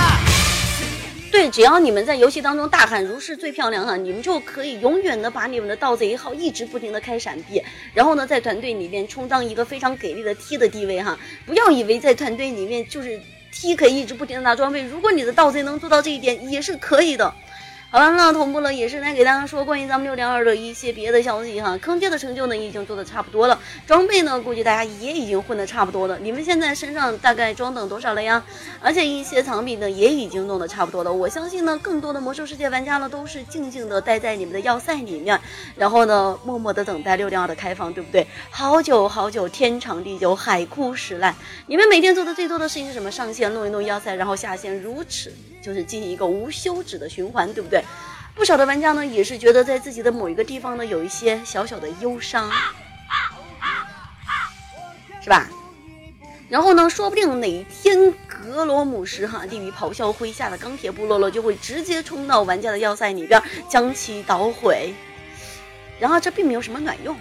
[1.48, 7.62] 只要你们在游戏当中大喊如是最漂亮哈，你们就可以永远的把你们的盗贼号一直不停的开闪避，
[7.94, 11.18] 然后呢，在团队里面充当一个非常给力的 T 的地位哈。
[11.46, 13.18] 不要以为在团队里面就是
[13.50, 17.32] T 可以一直不停的拿装备，如果你的盗贼能做到这一点，也是可以的。
[17.90, 21.74] 好了，那同步了，也是来给大家说关于咱们六点二的一些别的消息哈。
[21.78, 26.18] 坑爹的成就呢，已经做的差不多了，装备呢，估计大家也已经混的差不多了。
[26.18, 28.44] 你们现在身上大概装等多少了呀？
[28.82, 31.10] 而且一些藏品呢，也已经弄得差不多了。
[31.10, 35.40] 我相信呢，更多的魔兽世界玩家呢，都是静静的待在你们的要塞里面，
[35.74, 38.26] 然后呢，默默的等待六点二的开放，对不对？
[38.50, 41.34] 好久好久，天长地久，海枯石烂。
[41.66, 43.10] 你们每天做的最多的事情是什么？
[43.10, 47.84] 上线弄一弄要塞，然后下线，如此就是进行一个无休止的循环，对不对？
[48.34, 52.50] 不少的玩家呢，也是觉得在自己的某一个地方呢，有一些小小的忧伤，
[55.20, 55.48] 是吧？
[56.48, 64.94] 然后呢，说不定哪天格罗姆什哈地狱咆哮麾下的钢铁部落了，就会直接冲到玩家的要塞里边，将其捣毁。
[65.98, 67.16] 然而这并没有什么卵用。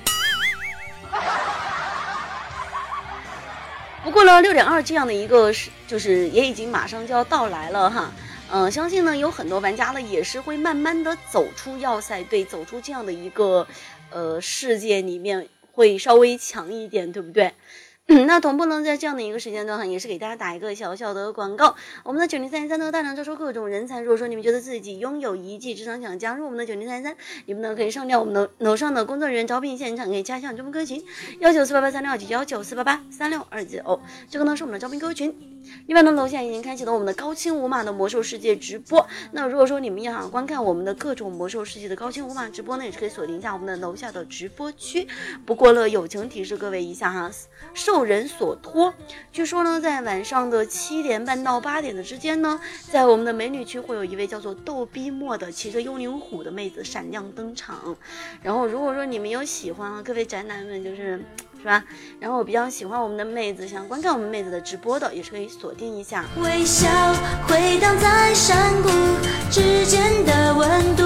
[4.04, 8.12] 不过呢，六点二这样的一个是，就是也已经马上就要到来了哈。
[8.50, 13.68] 嗯，相信呢有很多玩家呢也是会慢慢的走出要塞，对，走出这样的一个
[14.10, 17.54] 呃世界里面会稍微强一点，对不对？
[18.08, 21.76] 那同步呢，在这样的一个时间段哈，也是给大家打一个小小的广告。
[22.06, 24.00] 我们的九零三三呢，大量招收各种人才。
[24.00, 27.14] 如果说你们觉得自己拥有一技之长，想加入我们的九零三三，
[27.48, 31.04] 你们呢可以上掉我们的楼上的工作人员招聘现场，可以加上专门客群
[31.40, 35.36] 幺九四八八三六二九幺九四八八三六二九，这个呢是我们的招聘客群。
[35.88, 39.06] 另外呢，楼下已经开启了我们的高清无码的魔兽世界直播。
[39.34, 45.06] 那如果说你们也想观看我们的各种魔兽世界的高清无码直播呢，也是可以锁定一下我们的楼下的直播区。
[45.46, 47.30] 不过呢，友情提示各位一下哈，
[47.74, 48.94] 受受人所托，
[49.32, 52.60] 据说呢，在晚上的七点半到八点的之间呢，
[52.92, 57.98] 在我们的美女区会有一位叫做逗逼莫的骑着幽灵虎的妹子闪亮登场。
[58.44, 61.20] 然后如果说你们有喜欢啊，各位宅男们就是。
[61.60, 61.84] 是吧？
[62.20, 66.24] 然后我比较喜欢我们的妹子，想观看我们妹子的直播的，也是可以锁定一下。
[66.44, 66.88] 微笑
[67.48, 68.90] 回荡在山谷
[69.50, 71.02] 之间的温度，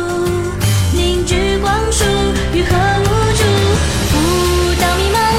[0.94, 2.04] 凝聚光束，
[2.54, 3.44] 愈合无助，
[4.14, 5.31] 舞蹈迷茫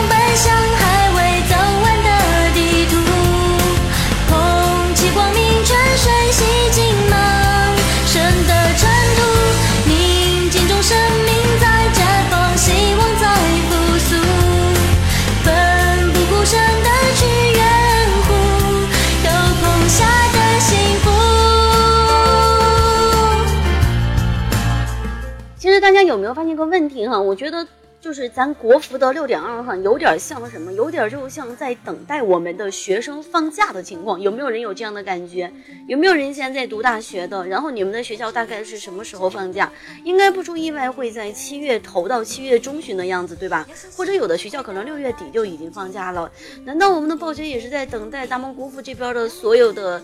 [26.13, 27.19] 有没有发现个问题哈？
[27.19, 27.67] 我觉得
[28.01, 30.73] 就是咱国服的六点二哈，有点像什么？
[30.73, 34.21] 有点就像在等待我们的学生放假的情况。
[34.21, 35.51] 有没有人有这样的感觉？
[35.89, 37.47] 有没有人现在在读大学的？
[37.47, 39.73] 然后你们的学校大概是什么时候放假？
[40.05, 43.67] 应该不出意外会在七月头到七月中旬的样子，对吧？
[43.97, 46.31] 或者有的学校可能六月底就已经放假了。
[46.65, 50.03] 难道我们的暴雪也是在等待咱们国服这边的所有的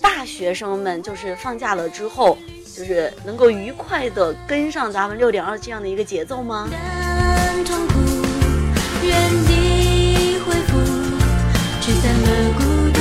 [0.00, 2.38] 大学生们，就是放假了之后，
[2.76, 6.68] 就是能够愉快的跟上咱们六点二这样的一个节奏吗？
[7.64, 7.94] 痛苦
[9.02, 10.78] 原地恢复，
[11.80, 13.00] 驱散了孤独。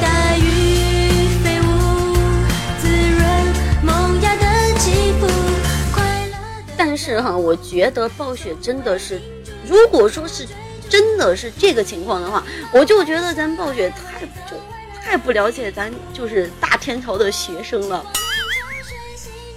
[0.00, 1.64] 大雨飞舞，
[2.80, 3.22] 滋润
[3.82, 4.44] 萌芽的
[4.78, 5.26] 肌肤。
[5.92, 6.36] 快乐
[6.76, 9.20] 但是哈，我觉得暴雪真的是，
[9.68, 10.46] 如果说是
[10.88, 12.42] 真的是这个情况的话，
[12.72, 14.56] 我就觉得咱暴雪太就
[15.04, 18.04] 太不了解咱就是大天朝的学生了。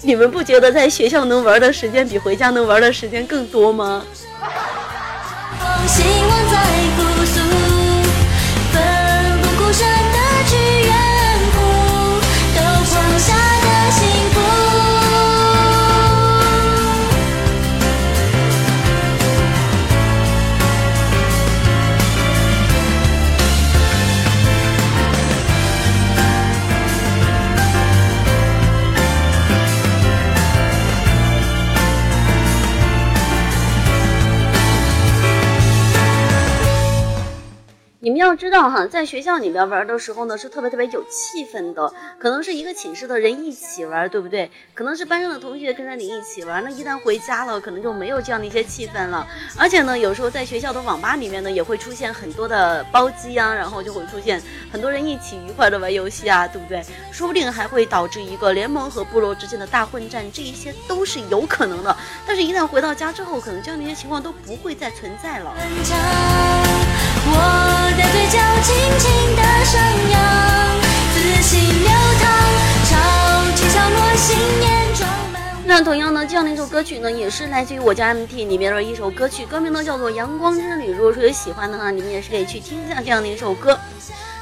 [0.01, 4.05] 你们不觉得在学校能玩的时间比回家能玩的时间更多吗？
[38.27, 41.93] 要知道哈，在学校里面玩的时候呢，是特别特别有气氛的。
[42.19, 44.51] 可能是一个寝室的人一起玩，对不对？
[44.73, 46.61] 可能是班上的同学跟着你一起玩。
[46.61, 49.25] 那一旦回家了，可能就没有这样的一些气氛了。
[49.57, 56.83] 而且呢，有时候在学校的网吧里面呢，也会出现很多的包机啊，然后就会出现很多人一起愉快的玩游戏啊，对不对？
[57.13, 61.95] 说不定还会导致一个联盟和部落之间的大混战，这一些都是有可能的。
[62.25, 65.55] 但是，一旦回到家之后，可能这样的一些情况都不会再存在了。
[67.29, 67.33] 我
[67.97, 69.75] 的嘴角轻轻的上
[70.11, 70.15] 扬，
[71.13, 72.25] 自信流淌，
[72.89, 72.91] 潮
[73.55, 74.77] 起潮落，心念。
[75.69, 80.93] 那同样呢，这样的一首歌曲呢，也是来自于我家 MT 里面的一首歌曲，歌名呢叫做《阳光之旅》。
[80.95, 83.77] 如果说有喜欢的话，你们也是可以去听一下这样的一首歌。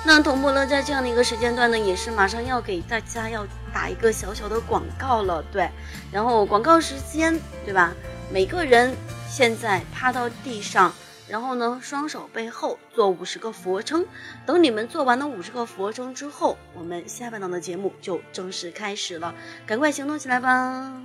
[0.06, 5.68] 那同步呢，在这样的一个时间段呢，也是马上要给大家要打一个小小的广告了，对。
[6.12, 7.92] 然后广告时间，对吧？
[8.32, 8.96] 每个人
[9.28, 10.94] 现在趴到地上。
[11.28, 14.06] 然后呢，双手背后做五十个俯卧撑。
[14.46, 19.34] 等你们做完了五十个俯卧撑之后，我们下半档的节目就正式开始了，
[19.66, 21.02] 赶快行动起来吧！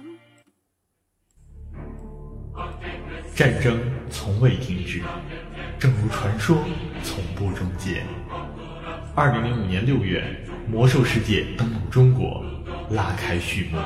[3.34, 3.80] 战争
[4.10, 5.00] 从未停止，
[5.78, 6.64] 正如传说
[7.02, 8.02] 从不终结。
[9.14, 10.22] 二零零五年六月，
[10.68, 12.44] 魔兽世界登陆中国，
[12.90, 13.78] 拉开序幕。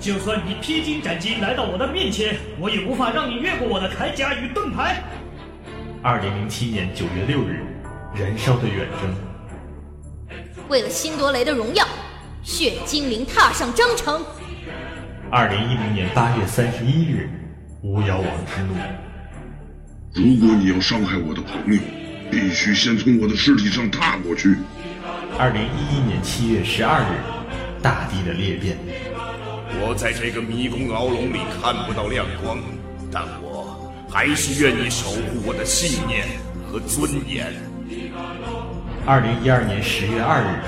[0.00, 5.02] 就算你披荆斩棘来到我的面前，我也无法让你越过我的铠甲与盾牌。
[6.02, 7.64] 二零零七年九月六日，
[8.14, 10.38] 燃烧的远征。
[10.68, 11.84] 为了辛多雷的荣耀，
[12.44, 14.24] 血精灵踏上征程。
[15.30, 17.28] 二零一零年八月三十一日，
[17.82, 18.74] 巫妖王之怒。
[20.14, 21.80] 如果你要伤害我的朋友，
[22.30, 24.56] 必须先从我的尸体上踏过去。
[25.36, 28.76] 二零一一年七月十二日，大地的裂变。
[29.80, 32.58] 我在这个迷宫牢笼里看不到亮光，
[33.12, 36.26] 但我还是愿意守护我的信念
[36.66, 37.52] 和尊严。
[39.06, 40.60] 二零一二年十月二日，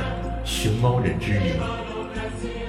[0.44, 1.52] 熊猫人之谜。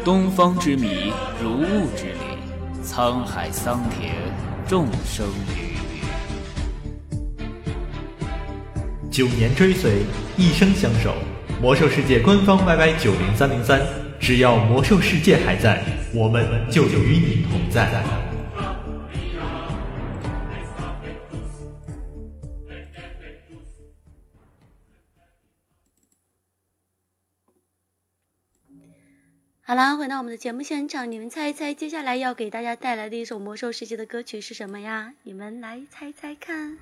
[0.03, 4.11] 东方之谜，如雾之林，沧海桑田，
[4.67, 5.77] 众生鱼。
[9.11, 10.03] 九年追随，
[10.37, 11.13] 一生相守。
[11.61, 13.79] 魔兽世界官方 YY 九零三零三。
[14.21, 17.91] 只要魔兽世界还在，我们就与你同在。
[29.63, 35.13] 好啦，回到我们的节目现场，你们猜一猜，接下来要给大家带来的一首魔兽世界的歌曲是什么呀？
[35.23, 36.77] 你们来猜猜看。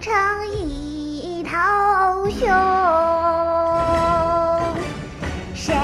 [0.00, 1.50] 成一头
[2.30, 2.48] 熊，
[5.54, 5.74] 谁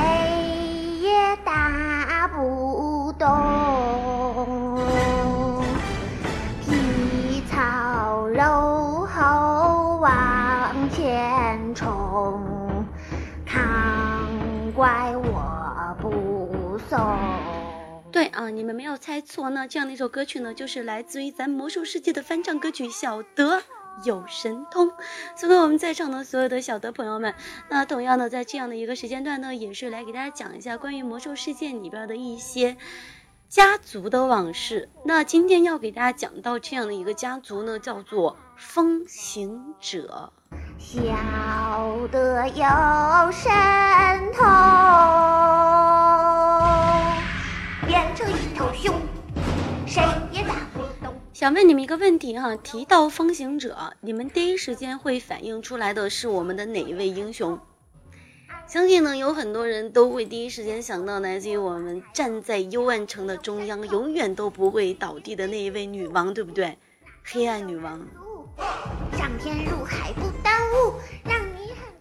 [1.02, 3.28] 也打不动。
[6.62, 12.42] 皮糙肉厚往前冲，
[13.44, 13.68] 看
[14.74, 16.98] 怪我不送。
[18.10, 19.68] 对啊，你们没有猜错呢。
[19.68, 23.58] 这样的一首歌曲呢，就是来自于咱魔兽世界的翻唱歌曲《小德》。
[24.04, 24.92] 有神通，
[25.36, 27.34] 送给我们在场的所有的小的朋友们。
[27.68, 32.76] 那同样的，在这样的一个时间段呢，也是来给大家讲一下关于魔兽世界里边的一些
[33.48, 34.88] 家族的往事。
[35.04, 40.32] 那今天要给大家讲到这样的一个家族呢，叫做风行者。
[40.78, 40.96] 小
[42.08, 42.64] 的有
[43.32, 43.50] 神
[44.32, 44.44] 通，
[51.36, 57.60] 想问你们一个问题哈，提到风行者，你们第一时间会反映出来的是我们的哪一位英雄？
[58.66, 66.78] 相信呢，有很多人都会第一时间想到来自于我们站在幽暗城的中央，永远都不会倒地的那一位女王，对不对？
[67.22, 68.00] 黑暗女王。
[69.12, 71.45] 上天入海不耽误，让。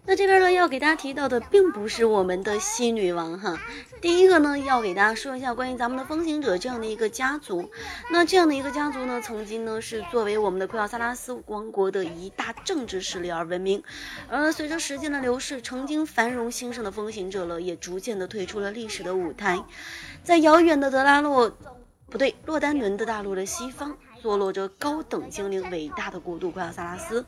[0.08, 3.58] 那这边呢，要给大家提到的并不是我们的西女王哈。
[4.00, 7.68] 第一个呢，要给大家说一下关于咱们的风行者这样的一个家族。
[8.12, 13.82] 那这样的一个家族呢，曾经呢是作为我们的奎奥萨拉斯王国的一大政治势力而闻名。
[14.28, 19.64] 而随着时间的流逝，曾经繁荣兴盛的风行者了，也逐渐的退出了历史的舞台。
[20.22, 21.50] 在遥远的德拉洛，
[22.08, 27.26] 不对，洛丹伦的大陆的西方，坐落着高等精灵伟大的国度奎奥萨拉斯。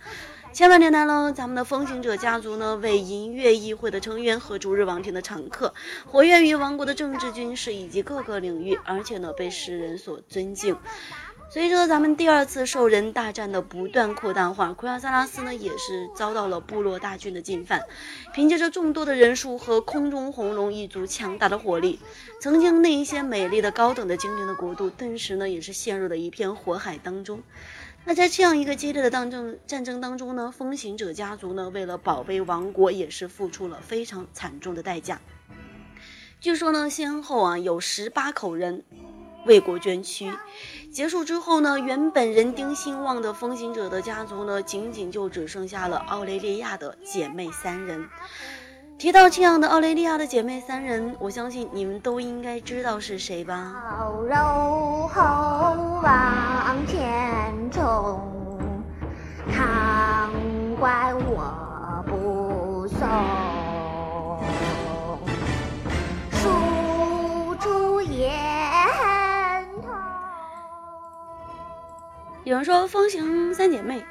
[0.50, 5.72] 千万年来呢，咱们的风行者家族呢，为银月议会的成员和逐日王庭的常客，
[6.06, 10.76] 活跃于王国的政治、军事以及各个领域，而且呢，被世人所尊敬。
[11.50, 17.82] 随着咱们第二次兽人大战的不断扩大化，奎亚萨拉斯呢也是遭到了部落大军的进犯。
[18.34, 22.00] 凭借着众多的人数和空中红龙一族强大的火力，
[22.40, 27.42] 曾经那一些美丽的高等的精灵的国度，顿时呢也是陷入了一片火海当中。
[28.08, 35.20] 那在这样一个激烈的当政战争当中呢，风行者家族呢，为了保卫王国，也是付出了非常惨重的代价。
[36.40, 38.82] 据说呢，先后啊有十八口人
[39.44, 40.32] 为国捐躯。
[40.90, 48.08] 结束之后呢，原本人丁兴旺的风行者的家族呢，仅仅就只剩下了奥雷利亚的姐妹三人。
[48.98, 53.72] 提到这样的奥雷利亚的姐妹三人，我相信你们都应该知道是谁吧？
[53.88, 58.58] 好肉后往前冲，
[59.52, 60.28] 看
[60.80, 63.08] 怪我不送。
[66.32, 69.92] 叔出也很痛。
[72.42, 74.04] 有人说风行三姐妹，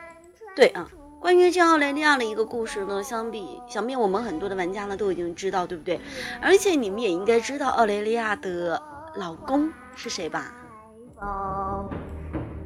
[0.56, 0.88] 对啊。
[1.28, 6.00] 关于这奥雷利亚的一个故事呢，相比想必我们很多的玩家呢都已经知道，对不对？
[6.42, 8.82] 而且你们也应该知道奥雷利亚的
[9.14, 10.54] 老公是谁吧？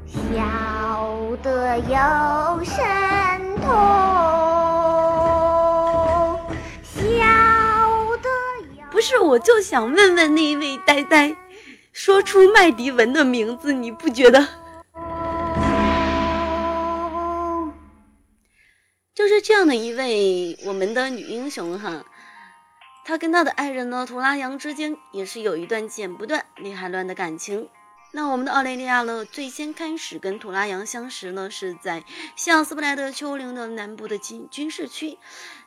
[0.06, 2.86] 笑得有神
[3.62, 3.72] 通，
[6.84, 7.02] 笑
[8.22, 8.30] 得
[8.92, 11.36] 不是，我就想问问那一位呆呆，
[11.92, 14.48] 说出麦迪文的名字，你不觉得？
[19.14, 22.06] 就是这样的一位我们的女英雄哈，
[23.04, 27.68] 她跟她的爱人呢图拉扬之间也是有一段剪不断、理还乱的感情。
[28.14, 32.04] 那我们的奥雷利亚呢，最先开始跟图拉扬相识呢，是在
[32.38, 35.18] 西奥斯布莱德丘陵的南部的军军事区。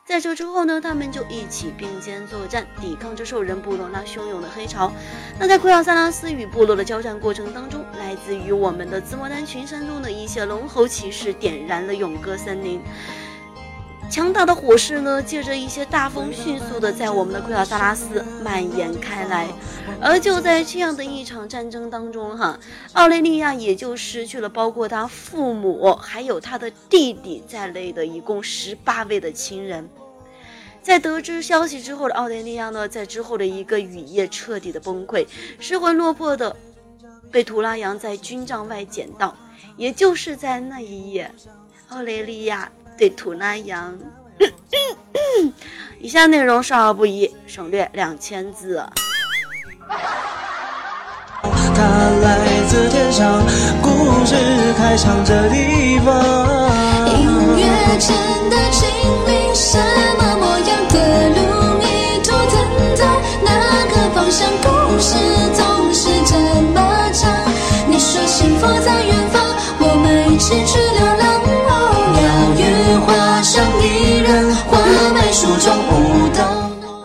[0.05, 4.91] 在这之后呢，他们就一起并肩作战，抵抗着兽人部落那汹涌的黑潮。
[5.39, 12.81] 那在库奥萨拉斯与部落的交战过程当中，来自于我们的兹莫丹群山中的一些龙喉骑士点燃了永歌森林。
[14.09, 19.47] 强大的火势呢，借着一些大风，迅速的在我们的奎尔萨拉斯蔓延开来。
[19.99, 22.57] 而就在这样的一场战争当中，哈，
[22.93, 29.89] 奥雷利亚也就失去了包括他父母还有他的弟弟在内的一共十八位的亲人。
[30.81, 35.25] 在得知消息之后的奥雷利亚呢，在之后的一个雨夜彻底的崩溃，
[35.59, 36.55] 失魂落魄的
[37.31, 39.35] 被图拉扬在军帐外捡到。
[39.77, 41.29] 也就是在那一夜，
[41.89, 42.71] 奥雷利亚。
[42.97, 43.93] 对图拉扬，
[45.99, 48.83] 以下内容少儿不宜，省略两千字。
[51.43, 51.83] 他
[52.23, 52.39] 来
[52.69, 53.43] 自天上，
[53.81, 54.35] 故事
[54.77, 56.15] 开场这地方。
[57.07, 57.63] 音乐
[57.99, 58.15] 前
[58.49, 58.87] 的精
[59.27, 59.77] 灵，什
[60.17, 61.37] 么模样的路，
[61.79, 61.85] 迷
[62.23, 63.05] 途等在
[63.43, 64.47] 哪个方向？
[64.63, 65.17] 故事
[65.53, 67.29] 总是这么长。
[67.87, 69.24] 你说幸福在远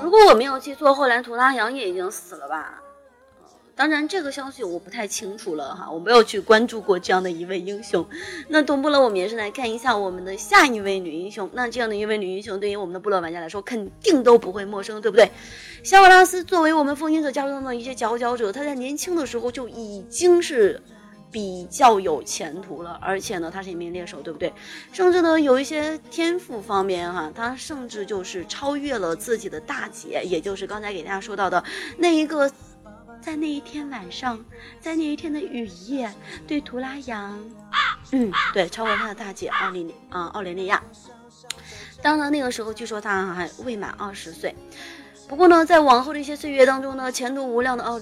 [0.02, 2.80] 如果我没有记错，后来图拉扬也已经死了吧？
[3.76, 8.04] 当然，这个消息我不太清楚了哈，我没有去关注过这样的一位英雄。
[8.48, 11.48] 那同步了，我们也是来看一下我们的下一位女英雄。
[11.52, 15.30] 那这样的一位女英雄，对于我们的部落玩家来说，肯定都不会陌生，对不对？
[15.82, 20.80] 夏瓦拉斯作为我们风行者家族中的一些佼佼者，他在年轻的时候就已经是。
[21.30, 24.52] 比较有前途了，而且呢，他是一名猎手，对不对？
[24.92, 31.62] 甚至呢，有一些天赋方面哈，他甚至就是超越了自己的大姐，也就是刚才给大家说到的
[31.98, 32.50] 那一个，
[33.20, 34.44] 在那一天晚上，
[34.80, 36.12] 在那一天的雨夜，
[36.48, 37.38] 对图拉扬，
[38.10, 40.82] 嗯，对，超过他的大姐奥利啊奥雷利亚。
[42.02, 44.54] 当然那个时候，据说他还未满二十岁。
[45.28, 48.00] 不过呢，在往后的一些岁月当中呢，前途无量的奥。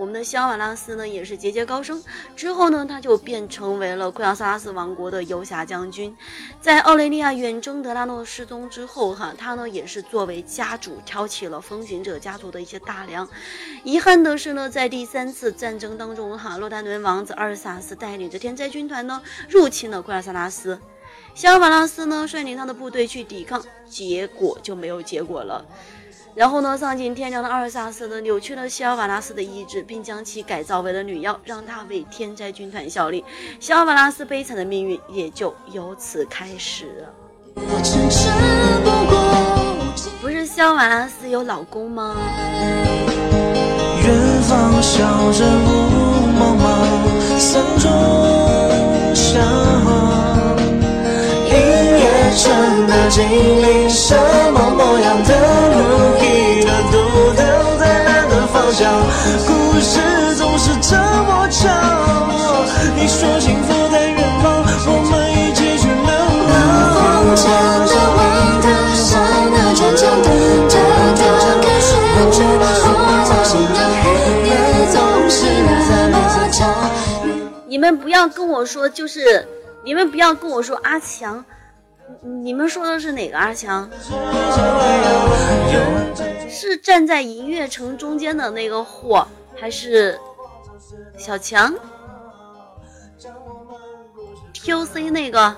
[0.00, 2.02] 我们的西奥瓦拉斯呢也是节节高升。
[2.34, 6.16] 之后呢，他就变成为了奎奥萨拉斯王国的游侠将军。
[6.58, 13.28] 在奥雷利亚远征德拉诺失踪之后，哈，他呢也是作为家主挑起了风行者家族的一些大梁。
[13.84, 19.20] 遗憾的是呢，在第三次战争当中，哈，洛丹伦王子阿尔萨斯带领着天灾军团呢
[19.50, 20.80] 入侵了奎尔萨拉斯。
[21.34, 25.62] 西奥瓦拉斯呢率领他的部队去抵抗，结果就没有结果了。
[26.34, 33.24] 然后呢，丧尽天良的阿尔萨斯呢，扭曲了西奥瓦拉斯的意志，并将其改造为了女妖，让她为天灾军团效力。
[33.58, 37.04] 西奥瓦拉斯悲惨的命运也就由此开始。
[40.22, 42.16] 不是西奥瓦拉斯有老公吗？
[44.02, 44.98] 远方小
[45.32, 45.68] 镇雾
[46.38, 46.64] 茫茫，
[47.38, 47.90] 山中
[49.14, 49.42] 响，
[51.44, 53.18] 音乐城的精
[53.62, 54.16] 灵，什
[54.52, 55.30] 么模样的
[55.74, 56.19] 路？
[63.10, 66.10] 说幸福在远方，我们一起去流
[66.46, 66.54] 浪。
[66.94, 67.42] 风筝
[67.90, 68.18] 的网
[68.62, 69.10] 塔上
[69.50, 70.26] 那坚强的
[70.70, 70.74] 的
[71.18, 71.20] 感
[72.30, 72.94] 觉，我
[73.26, 74.06] 的心的黑
[74.46, 74.48] 夜
[74.92, 74.94] 总
[75.28, 75.36] 是
[75.66, 75.68] 那
[76.12, 76.14] 么
[76.52, 76.54] 长。
[77.66, 79.44] 你们不要跟我说，就是
[79.84, 81.44] 你们不要跟我说阿强。
[82.22, 83.90] 你们说的是哪个阿强？
[86.48, 90.18] 是站在银月城中间的那个货，还是
[91.16, 91.74] 小强
[94.62, 95.56] ？T O C 那个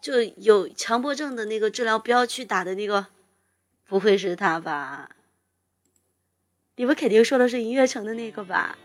[0.00, 3.06] 就有强迫症的那个治疗不要去打的那个，
[3.88, 5.10] 不会是他吧？
[6.76, 8.78] 你们肯定说的是银月城的那个吧？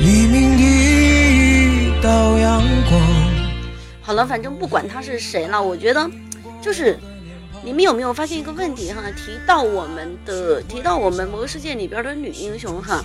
[0.00, 3.00] 黎明一道阳光。
[4.02, 6.10] 好了，反正不管他是谁了，我觉得
[6.60, 6.98] 就是
[7.68, 9.02] 你们有没有发现一个问题哈？
[9.14, 13.04] 提到我们的，提到我们魔世界里边的女英雄哈，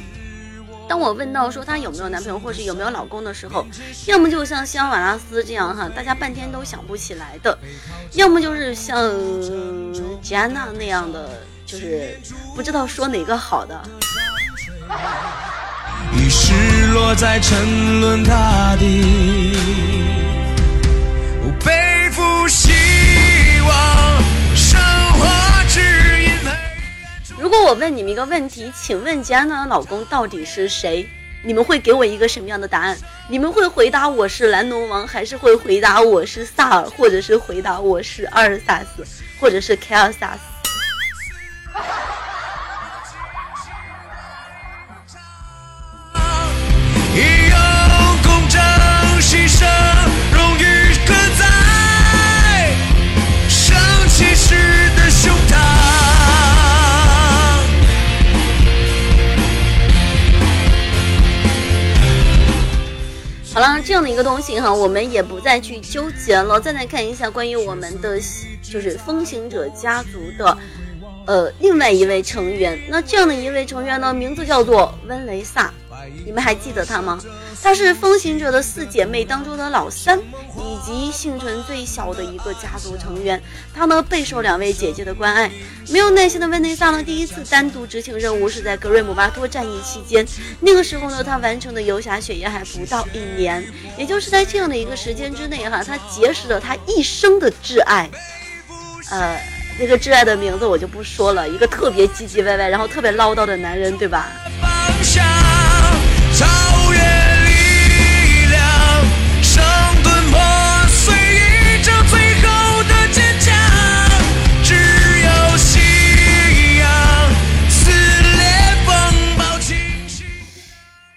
[0.88, 3.68] 当我问到说她有没有男朋友或是有没有老公的时候，
[4.05, 7.53] 要么就像西奥瓦拉斯这样哈，大家半天都想不起来的；
[8.14, 9.11] 要么就是像
[10.22, 12.18] 吉安娜那样的，就是
[12.55, 13.84] 不知道说哪个好的。
[16.16, 19.57] 已失落在沉沦大地，
[21.66, 22.72] 背负希
[23.68, 24.22] 望，
[27.43, 31.05] 如果我问你们一个问题，请问吉安娜的老公到底是谁？
[31.43, 32.97] 你们会给我一个什么样的答案？
[33.27, 39.05] 你们会回答我是蓝龙王，还是会回答我是萨尔，或者是回答我是阿尔萨斯，
[39.41, 40.39] 或者是凯尔萨斯？
[63.82, 66.59] 这样的一个东西哈，我们也不再去纠结了。
[66.59, 68.19] 再来看一下关于我们的
[68.61, 70.57] 就是风行者家族的，
[71.26, 72.80] 呃，另外一位成员。
[72.89, 75.74] 那这样的一位成员呢，名字叫做温雷萨，
[76.25, 77.19] 你们还记得他吗？
[77.61, 80.19] 她是风行者的四姐妹当中的老三，
[80.57, 83.41] 以及幸存最小的一个家族成员。
[83.73, 85.49] 她呢备受两位姐姐的关爱。
[85.89, 90.25] 没有耐心的温内萨呢，第一次单独执行任务是在格瑞姆巴托战役期间。
[90.59, 93.63] 那个时候呢，她完成的游侠血液还不到一年。
[93.97, 98.09] 也就是在这样的一个时间之内，哈，她结识了她一生的挚爱。
[99.09, 99.39] 呃，
[99.79, 104.31] 那个挚爱的名字我就不说了，一个特别唧唧歪歪，然后特别唠叨的男人，对吧？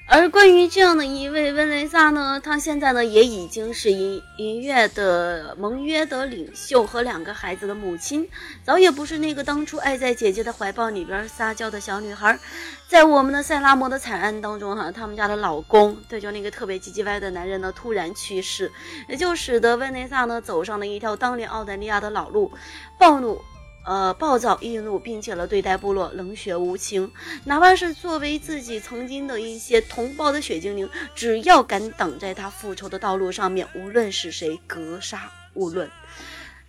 [0.08, 8.28] 而关于这样的一位温雷萨呢，他现在呢也已经是银银月的盟约的领袖和两个孩子的母亲，
[8.62, 12.38] 早也不是那个当初爱在姐姐的怀抱里边撒娇的小女孩。
[12.86, 18.70] 在我们的塞拉摩的惨案当中，哈，他们家的老公，对，就那个特别唧唧歪的男人呢，突然去世，
[19.08, 22.52] 也就使得温雷萨呢走上了一条当年澳大利亚的老路，
[22.96, 23.42] 暴怒。
[23.86, 27.08] 呃，暴躁易怒，并且了对待部落冷血无情，
[27.44, 35.88] 哪怕是作为自己曾经的一些同胞的血精灵，只要敢挡在他复仇的道路上面，无论是谁，格杀勿论。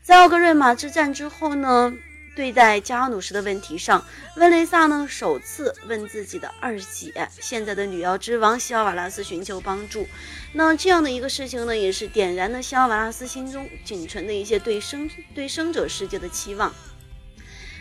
[0.04, 1.92] 在奥格瑞玛之战之后呢，
[2.36, 4.06] 对待加努什的问题上，
[4.36, 10.08] 温雷萨呢首次问自己的二姐，现在的女妖之王西奥瓦拉斯寻求帮助。
[10.54, 16.72] 那这样的一个事情呢，也是点燃了西奥瓦拉斯心中仅存的一些对生对生者世界的期望。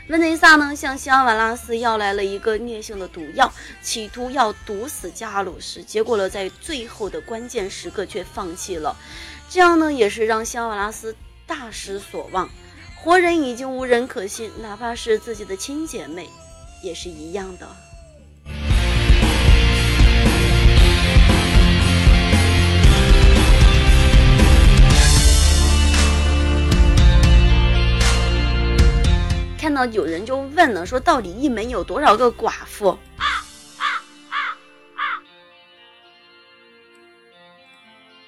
[0.09, 3.53] 温内萨呢向西奥瓦拉斯要来了一个烈性的毒药，
[3.83, 8.97] 企图要毒死加鲁什，结果呢在最后的关键时刻却放弃了。
[9.51, 12.49] 这样呢，也是让西奥瓦拉斯大失所望。
[12.95, 16.29] 活人已经无人可信，哪怕是自己的亲姐妹，
[16.83, 17.86] 也是一样的。
[29.93, 32.99] 有人就问了，说到底一门有多少个寡妇？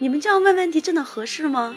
[0.01, 1.75] 你们这样问问题真的合适吗？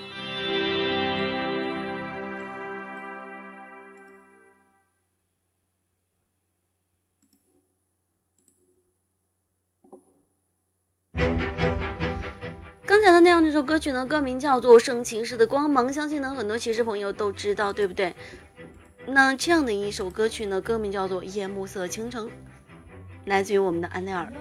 [12.86, 18.14] 刚才的那样这首歌曲呢，歌名叫做《圣骑士的光芒》，相信呢很多骑士朋友都知道，对不对？
[19.08, 22.28] 那这样的一首歌曲呢，歌名叫做《夜幕色倾城》，
[23.26, 24.32] 来自于我们的安奈尔。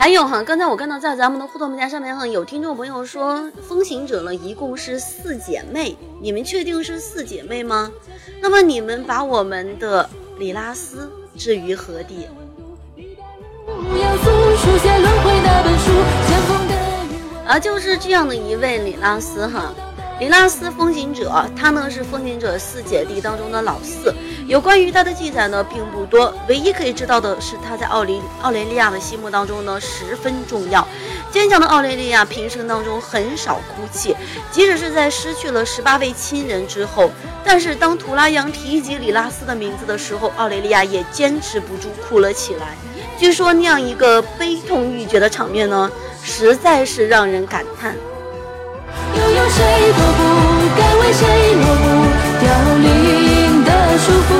[0.00, 7.90] 还有哈，刚才我看到在咱们的互动平台上面哈，有听众朋友说风行者呢一共是四姐妹，你们确定是四姐妹吗？
[8.40, 12.26] 那么你们把我们的里拉斯置于何地？
[13.68, 15.90] 要诉书写轮回那本书，
[16.26, 16.74] 前锋的
[17.46, 19.70] 啊，就是这样的一位里拉斯哈，
[20.20, 24.14] 里拉斯风行者，他呢是风行者四姐弟当中的老四。
[24.46, 30.86] 有关于他的记载呢并不多，唯一可以知道的是他在奥雷奥雷利亚的心目当中呢十分重要。
[31.30, 34.14] 坚强的奥雷利亚平生当中很少哭泣，
[34.50, 37.10] 即使是在失去了十八位亲人之后，
[37.42, 42.76] 但是当图拉扬提及里拉斯的名字的时候，奥雷利亚也坚持不住哭了起来。
[43.18, 45.90] 据说那样一个悲痛欲绝的场面呢，
[46.22, 47.96] 实在是让人感叹。
[49.14, 50.00] 又有谁不
[51.12, 51.86] 谁落幕，
[52.40, 52.44] 凋
[52.78, 54.30] 零的束缚，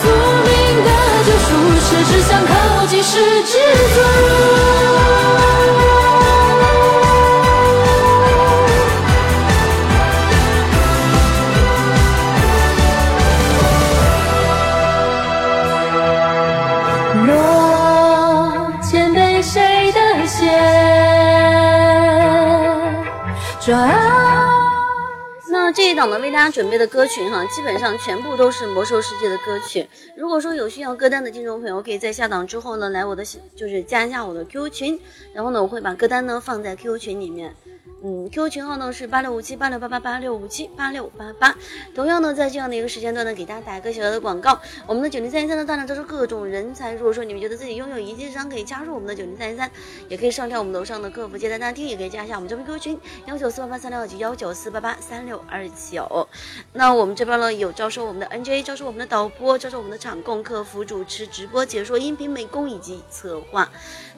[0.00, 0.04] 宿
[0.44, 0.50] 命
[0.84, 0.88] 的
[1.26, 1.48] 救赎，
[1.80, 2.50] 是只想靠
[2.86, 3.52] 近，是知
[3.94, 4.51] 足。
[26.20, 29.86] 为大家准备的歌曲哈，基本上全部都是魔兽世界的歌曲。
[30.16, 33.24] 如果说有需要歌单的听众朋友，可以在下档之后呢，来我的
[33.56, 35.00] 就是加一下我的 QQ 群，
[35.32, 37.54] 然后呢，我会把歌单呢放在 QQ 群里面。
[38.04, 41.56] 嗯，QQ 群号呢是八六五七八六八八八六五七八六八八。
[41.94, 44.60] 同样呢，在这样的一个时间段呢，给大家打一个小小的广告。
[44.88, 46.92] 我们的九零三一三呢，当然都是各种人才。
[46.94, 49.70] 如果说你们觉得自己拥有一技之长，可以加入我们的九零三一三，
[50.08, 56.28] 也可以上跳我们楼上的客服接待大厅，也可以加一下我们这边 QQ 群幺九四八八三六二九幺九四八八三六二九。
[56.72, 63.70] 那我们这边呢有招收我们的 NJ，招收我们的导播，招收我们的场控、客服、主持、直播、解说、音频美工以及策划。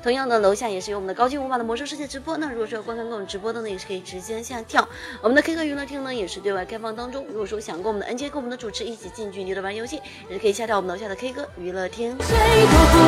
[0.04, 2.36] 同样的，楼下也是有我们的高清无码的魔兽世界直播。
[2.36, 4.86] 那如果说要观看各种直播的呢，也是可以直接下跳。
[5.22, 7.24] 我们的 K 歌娱乐厅呢也是对外开放当中。
[7.30, 12.14] 如果说想跟我们的 NJ 跟我们的主持一起近距离的玩游戏，也是可以下跳我们楼下的 K 歌娱乐厅。
[12.20, 12.98] 谁托付，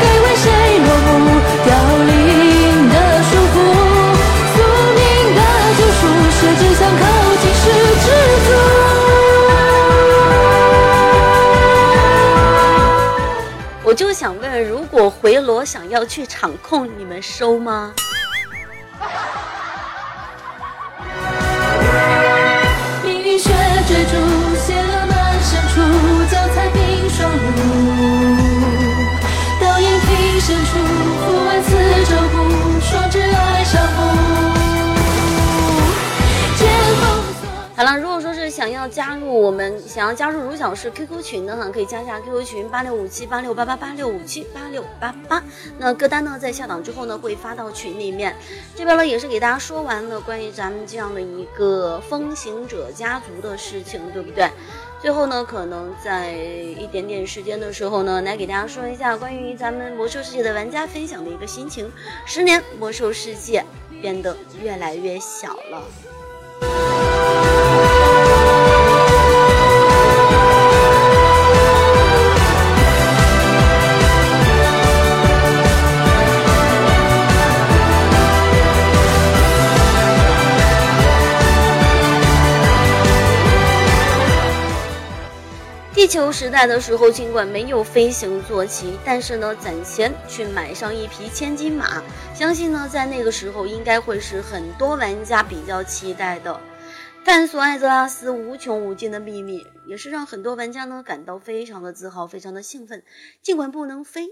[0.00, 2.03] 该为谁落幕？
[13.94, 17.94] 我就想问，如果回罗想要去场控，你们收吗？
[23.04, 23.52] 命运却
[23.86, 24.16] 追逐，
[38.64, 45.44] 想要加入我们，想要加入如小氏 QQ 群的哈，可以加一下 QQ 群八六五七八六八八八六五七八六八八。
[45.76, 48.34] 那歌单呢，在下档之后呢，会发到群里面。
[48.74, 54.48] 这边呢，也是给大家说完了关于咱们这样的一个风行者家族的事情，对不对？
[54.98, 61.92] 最后呢，可能在一点点时间的时候呢，来给大家说一下关于咱们魔兽世界的玩家分享的一个心情。
[62.24, 63.62] 十年魔兽世界。
[64.02, 66.93] 变得越来越小了。
[86.04, 92.02] 地球时代的时候，尽管没有飞行坐骑，但是呢，攒钱去买上一匹千金马，
[92.34, 96.60] 相信呢，在那个时候应该会是很多玩家比较期待的。
[97.24, 103.02] 探索艾泽拉斯无穷无尽的秘密，也是让很多玩家呢感到非常的自豪，非常的兴奋。
[103.40, 104.28] 尽管不能飞，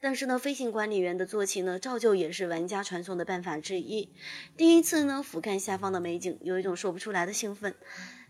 [0.00, 4.12] 但是呢，飞行管理员的坐骑呢，照旧也是玩家传送的办法之一。
[4.56, 7.74] 第一次呢，俯瞰下方的美景，有一种说不出来的兴奋。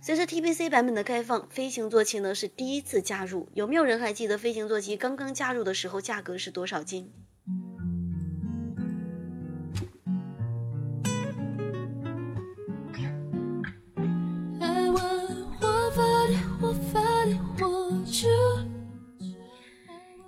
[0.07, 3.49] 随着 TPC 版本的开放，飞行坐骑呢是第一次加入。
[3.55, 7.11] 有没有人还记得飞行坐骑刚刚加入的时候价格是多少金？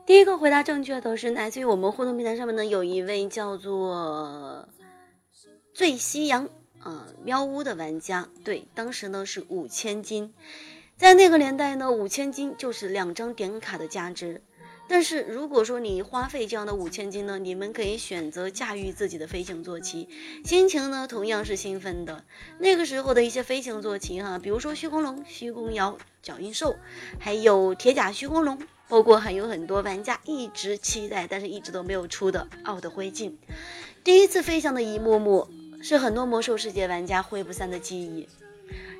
[0.04, 4.68] 第一个回答正确的是来自于我们互动平台上面呢，有一位叫做
[5.72, 6.48] 醉夕阳
[6.84, 10.32] 嗯喵屋的玩家，对，当时呢是五千金，
[10.96, 14.42] 在那个年代呢，五千金就是两张点卡的价值。
[14.90, 20.08] 但是如果说你花费这样的五千金呢，你们可以选择驾驭自己的飞行坐骑，
[20.46, 22.24] 心情呢同样是兴奋的。
[22.58, 26.76] 那个时候的一些飞行坐骑哈，比如说虚空龙、虚空瑶、脚印兽，
[27.20, 28.58] 还有铁甲虚空龙，
[28.88, 33.34] 包括还有很多玩家一直期待但是一直都没有出的奥的灰烬，
[34.04, 35.48] 第一次飞翔的一幕幕
[35.80, 38.28] 是很多魔兽世界玩家挥不散的记忆。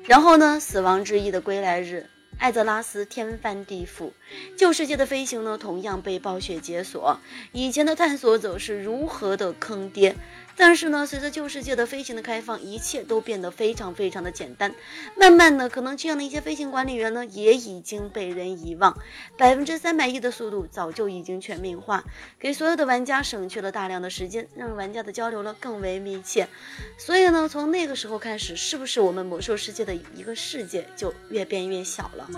[0.05, 2.07] 然后呢，死亡之翼的归来日。
[2.37, 4.11] 艾泽拉斯天翻地覆，
[4.55, 7.19] 旧世界的飞行呢，同样被暴雪解锁。
[7.51, 10.15] 以前的探索者是如何的坑爹。
[10.59, 14.75] 但是呢，随着旧世界的飞行的开放，一切都变得非常非常的简单。
[15.15, 18.93] 慢慢的，可能这样的一些飞行管理员呢，也已经被人遗忘。
[19.37, 22.03] 百分之三百亿的速度早就已经全民化，
[22.37, 26.49] 给所有的玩家省去了大量的时间，让玩家的交流呢更为密切。
[26.97, 32.29] 所以呢，从那个时候开始，是不是我们魔兽世界的一个世界就越变越小了？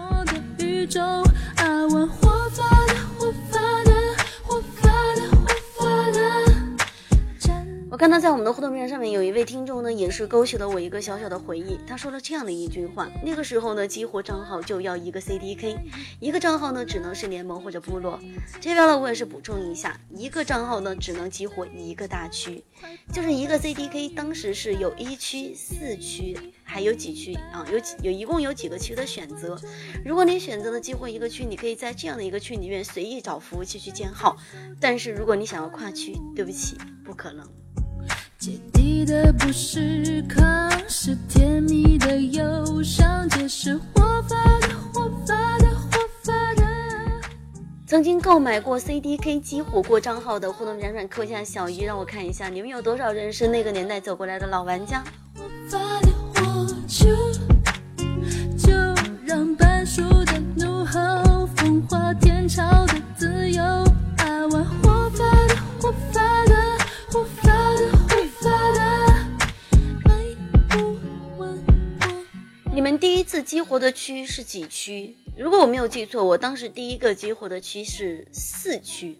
[7.91, 11.77] 我看到在我们的互动屏上面有一位听众呢，也是勾起了我一个小小的回忆。
[11.85, 15.77] 他说了这样的一句话：那个时候呢，激活账号就要一个 CDK，
[16.21, 18.17] 一个账号呢只能是联盟或者部落。
[18.61, 22.63] 这边呢，我也是补充一下，一个账号呢只能激活一个大区，
[23.11, 24.13] 就是一个 CDK。
[24.15, 27.67] 当时是有一区、四区，还有几区啊？
[27.69, 29.59] 有几有一共有几个区的选择。
[30.05, 34.37] 如果你选择了激活一个区，你可以在这样的一个区里面随意找服务器去建号。
[34.79, 37.45] 但是如果你想要跨区，对不起，不可能。
[38.41, 46.63] 芥蒂的不是康，是甜蜜的忧伤，这是活法的活法的活法的。
[47.85, 55.03] 曾经购买过 CDK 激活过账号的互动软软扣下小一，让我看一下你们有多少人是那个年代走过来的老玩家。
[55.35, 57.05] 活法的活出，
[58.57, 58.73] 就
[59.23, 63.61] 让半熟的怒吼风化天朝的自由。
[73.32, 75.15] 次激活的区是几区？
[75.38, 79.17] 如果我没有记错，我当时第一个激活的区是四区，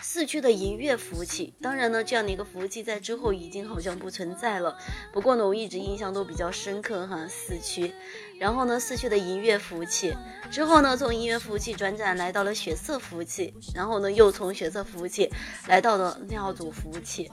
[0.00, 1.54] 四区的银月服务器。
[1.62, 4.76] 当然呢，这样的一个服务器在之后已经好像不存在了。
[5.12, 7.92] 不过呢，我一直印象都比较深刻哈，四区。
[8.40, 10.12] 然后呢，四区的银月服务器
[10.50, 15.30] 之后呢，从银月服务器转展来到了血色服务器，然后呢，又从血色服务器
[15.68, 17.30] 来到了尿组服务器。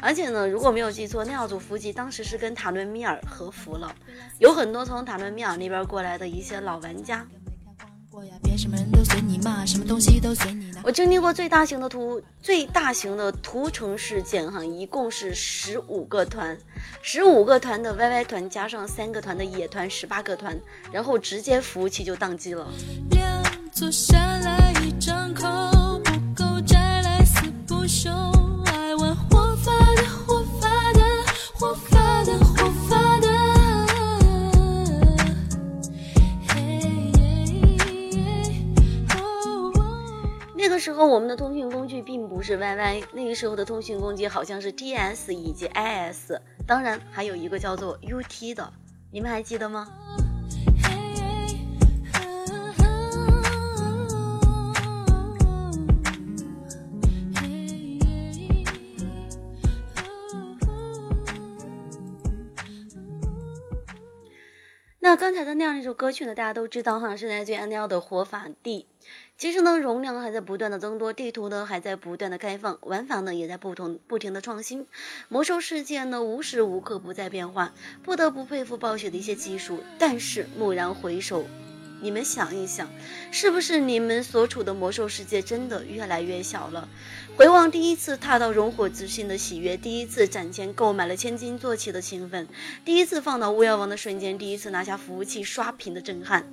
[0.00, 3.94] 而且呢，如果没有记错，尿组伏击当时是跟塔伦米尔合服了，
[4.38, 7.26] 有很多从塔伦米尔那边过来的一些老玩家。
[10.82, 16.58] 我经历过最大型的图最大型的屠城事件哈，一共是十五个团，
[17.00, 20.58] 十五个团的 YY 团加上三个团的野团，十八个团，
[20.90, 22.66] 然后直接服务器就宕机了。
[23.10, 23.42] 两
[23.72, 23.88] 座
[40.68, 46.32] 那个时候我们的通讯工具并不是 YY，那个时候的通讯工具好像是 TS 以及 IS，
[46.66, 48.70] 当然还有一个叫做 UT 的，
[49.10, 49.88] 你们还记得吗？
[65.08, 68.84] 那刚才的那样一首歌曲呢，大家都知道哈，是来自于 NL 的活法地。
[69.38, 74.86] 其实呢，容量还在不断的增多，地图呢还在不断的开放，玩法呢也在不同不停的创新。
[75.30, 79.82] 魔兽世界呢无时无刻不在变化，不得不佩服暴雪的一些技术。
[79.98, 81.46] 但是蓦然回首，
[82.00, 82.88] 你们想一想，
[83.30, 86.88] 是不是你们所处的魔兽世界真的越来越小了？
[87.36, 92.46] 回望第一次踏到熔火之心的喜悦，第一次攒钱购买了千金坐骑的兴奋，
[92.84, 96.44] 第一次放到巫妖王的瞬间，第一次拿下服务器刷屏的震撼。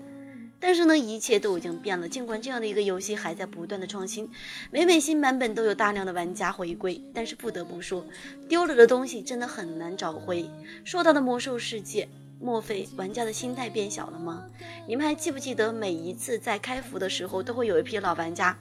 [0.57, 2.07] 但是呢，一切都已经变了。
[2.07, 4.31] 尽管这样的一个游戏还在不断的创新，
[4.71, 8.03] 每每新版本都有大量的玩家回归，但是不得不说，
[8.47, 10.49] 丢了的东西真的很难找回。
[10.83, 12.07] 说到的魔兽世界，
[12.39, 14.45] 莫非玩家的心态变小了吗？
[14.87, 18.57] 你们还记不记得每一次在开服的时候，都会有一批老玩家，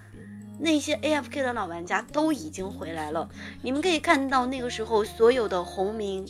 [0.58, 3.28] 那些 AFK 的老玩家都已经回来了。
[3.62, 6.26] 你们可以看到那个时候所有的红名。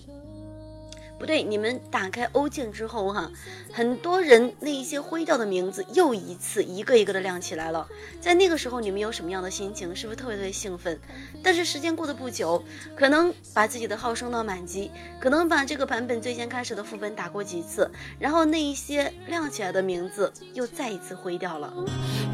[1.19, 3.31] 不对，你们打开欧镜之后哈，
[3.73, 7.87] 很多人那一些灰掉的名字又一次一个一个的亮起来了。
[8.21, 9.95] 在那个时候，你们有什么样的心情？
[9.97, 10.99] 是不是特别特别兴奋？
[11.43, 12.63] 但是时间过得不久，
[12.95, 21.73] 可能把自己的号升到满级，可能把这个版本最先开始的副本打过几次，然后那一些亮起来的名字又再一次灰掉了。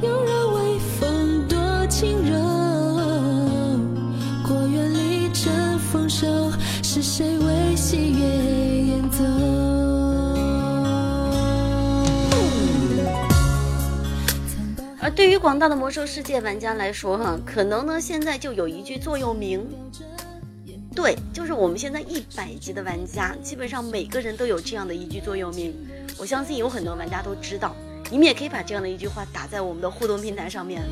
[0.02, 2.38] 有人微风多轻柔，
[4.48, 6.50] 过园里乘风收，
[6.92, 9.22] 是谁为喜悦演奏？
[15.00, 19.64] 而对于广大的魔兽世界玩家来说，哈，可能呢现在就有一句座右铭，
[20.92, 25.72] 对，就是我们现在一百级的玩家，基本上每个人都有这样的一句座右铭。
[26.18, 27.72] 我相信有很多玩家都知道，
[28.10, 30.82] 你们也可以把这样的一句话打在我们的互动平台上面。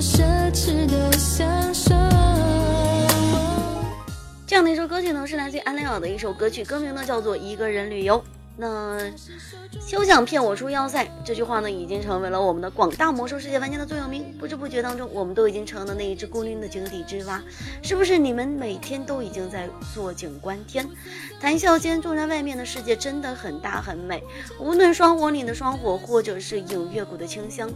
[0.00, 1.94] 奢侈的享受。
[4.46, 8.18] 这样的一首歌曲呢，是来自于安莱尔的一首歌曲，歌名呢叫做《一个人旅游》。
[8.56, 8.98] 那
[9.80, 14.34] 休想骗我出要塞这句话呢，已经成为了我们的广大魔兽世界玩家的座右铭。
[14.38, 17.42] 不知不觉当中，我们都已经成了那一只孤零的井底之蛙。
[17.82, 20.88] 是不是你们每天都已经在坐井观天？
[21.38, 24.22] 谈笑间，纵然外面的世界真的很大很美，
[24.58, 27.70] 无论双火里的双火，或者是影月谷的清香。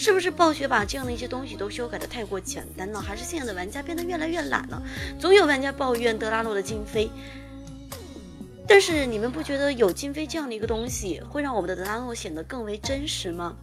[0.00, 3.00] 是不是暴雪把这样的一些东西都修改的太过简单了？
[3.00, 4.80] 还是现在的玩家变得越来越懒了？
[5.18, 7.10] 总有玩家抱怨德拉诺的金飞，
[8.64, 13.56] 但是你们不觉得有金飞这样的一个东西，会让我们的德拉诺显得更为真实吗？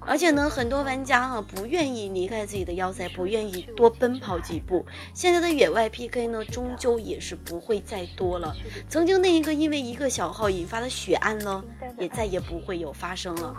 [0.00, 4.86] 而且呢，很多玩家啊不愿意离开自己的要塞，不愿意多奔跑几步。
[5.12, 8.54] 现在的野外 PK 呢，终究也是不会再多了。
[8.88, 11.64] 曾经那一个因为一个小号引发的血案呢，
[11.98, 13.56] 也再也不会有发生了。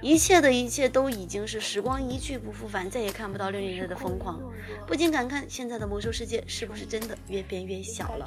[0.00, 4.40] 一切的一切都已经是时光一去不复返，再也看不到六零日的疯狂。
[4.86, 8.26] 不禁感叹，现在的魔兽世界是不是真的越变越小了？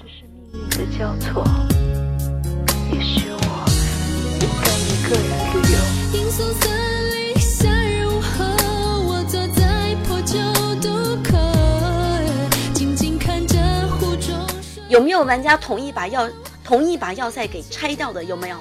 [0.97, 1.43] 交错，
[2.93, 3.65] 也许我
[4.41, 5.77] 应该一个人旅游。
[14.89, 16.29] 有没有玩家同意把要
[16.63, 18.23] 同意把要塞给拆掉的？
[18.23, 18.57] 有没有？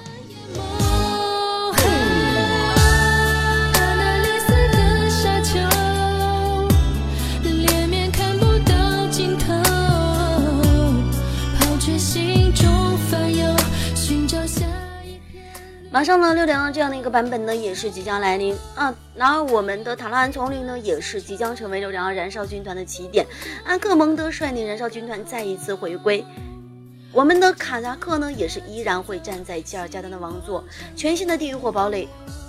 [15.97, 18.95] 马上呢，六点二这样的一个版本呢，也是即将来临啊。
[19.15, 23.25] 然而，我们的塔拉安丛林呢，也是即将成为六点二燃烧军团的起点。
[23.65, 26.23] 阿克蒙德率领燃烧军团再一次回归，
[27.13, 30.63] 我们的卡扎克呢，也是依然会站在吉尔加丹的王座。
[30.95, 32.07] 全新的地狱火堡垒，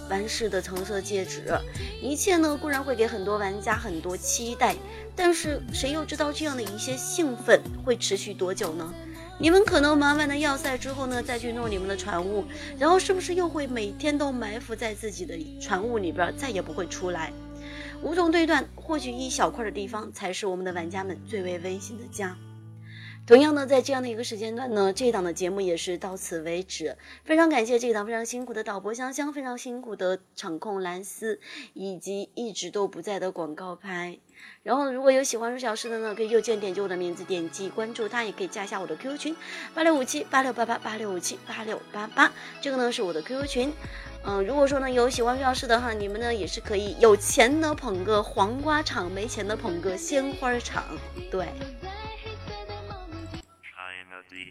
[0.10, 1.58] 完事的橙色戒指，
[2.02, 4.76] 一切呢固然会给很多玩家很多期待，
[5.16, 8.94] 但是谁又知道这样的一些兴奋会持续多久呢？
[9.40, 12.44] 你们可能忙完了要塞之后呢，再去弄你们的船坞，
[12.80, 17.32] 然后是不是又会每天都埋伏在自己的船坞里边，再也不会出来？
[18.02, 22.36] 无从推断，或许一小块的地方才是我们的玩家们最为温馨的家。
[23.28, 26.98] 同样呢，在这样的一个时间段呢，这一档的节目也是到此为止。
[27.24, 31.40] 非常感谢这一档非常辛苦的导播香香，非常辛苦的场控蓝丝，
[31.74, 34.18] 以及一直都不在的广告牌。
[34.64, 39.36] 然后如果有喜欢入小诗的呢，可以右键点击我的名字，点击关注他，也可以加一下我的 QQ 群
[39.74, 42.32] 八六五七八六八八八六五七八六八八，
[42.62, 43.74] 这个呢是我的 QQ 群。
[44.24, 50.84] 嗯，如果说呢有喜欢入小诗的哈，你们呢也是可以有钱的捧个黄瓜场，没钱的捧个鲜花场，
[51.32, 51.48] 对。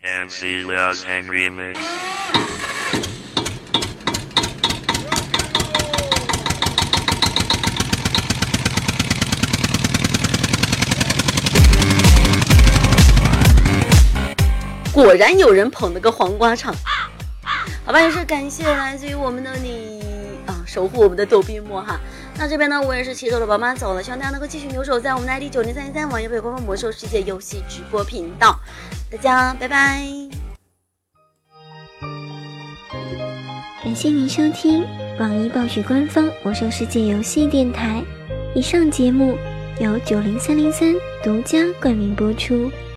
[0.02, 1.04] MC Loves
[14.96, 16.74] 果然有人捧了个黄瓜场。
[17.84, 20.00] 好吧，也是感谢来自于我们的你
[20.46, 22.00] 啊，守护我们的逗比莫哈。
[22.38, 28.58] 那这边呢，我也是骑着了宝马走了，希望大家能够继续留守在我们的 ID 九零三零三网页北官方魔兽世界游戏直播频道。
[29.10, 30.02] 大家拜拜。
[33.84, 34.82] 感谢您收听
[35.20, 38.02] 网易暴雪官方魔兽世界游戏电台。
[38.54, 39.36] 以上节目
[39.78, 42.72] 由九零三零三独家冠名播出。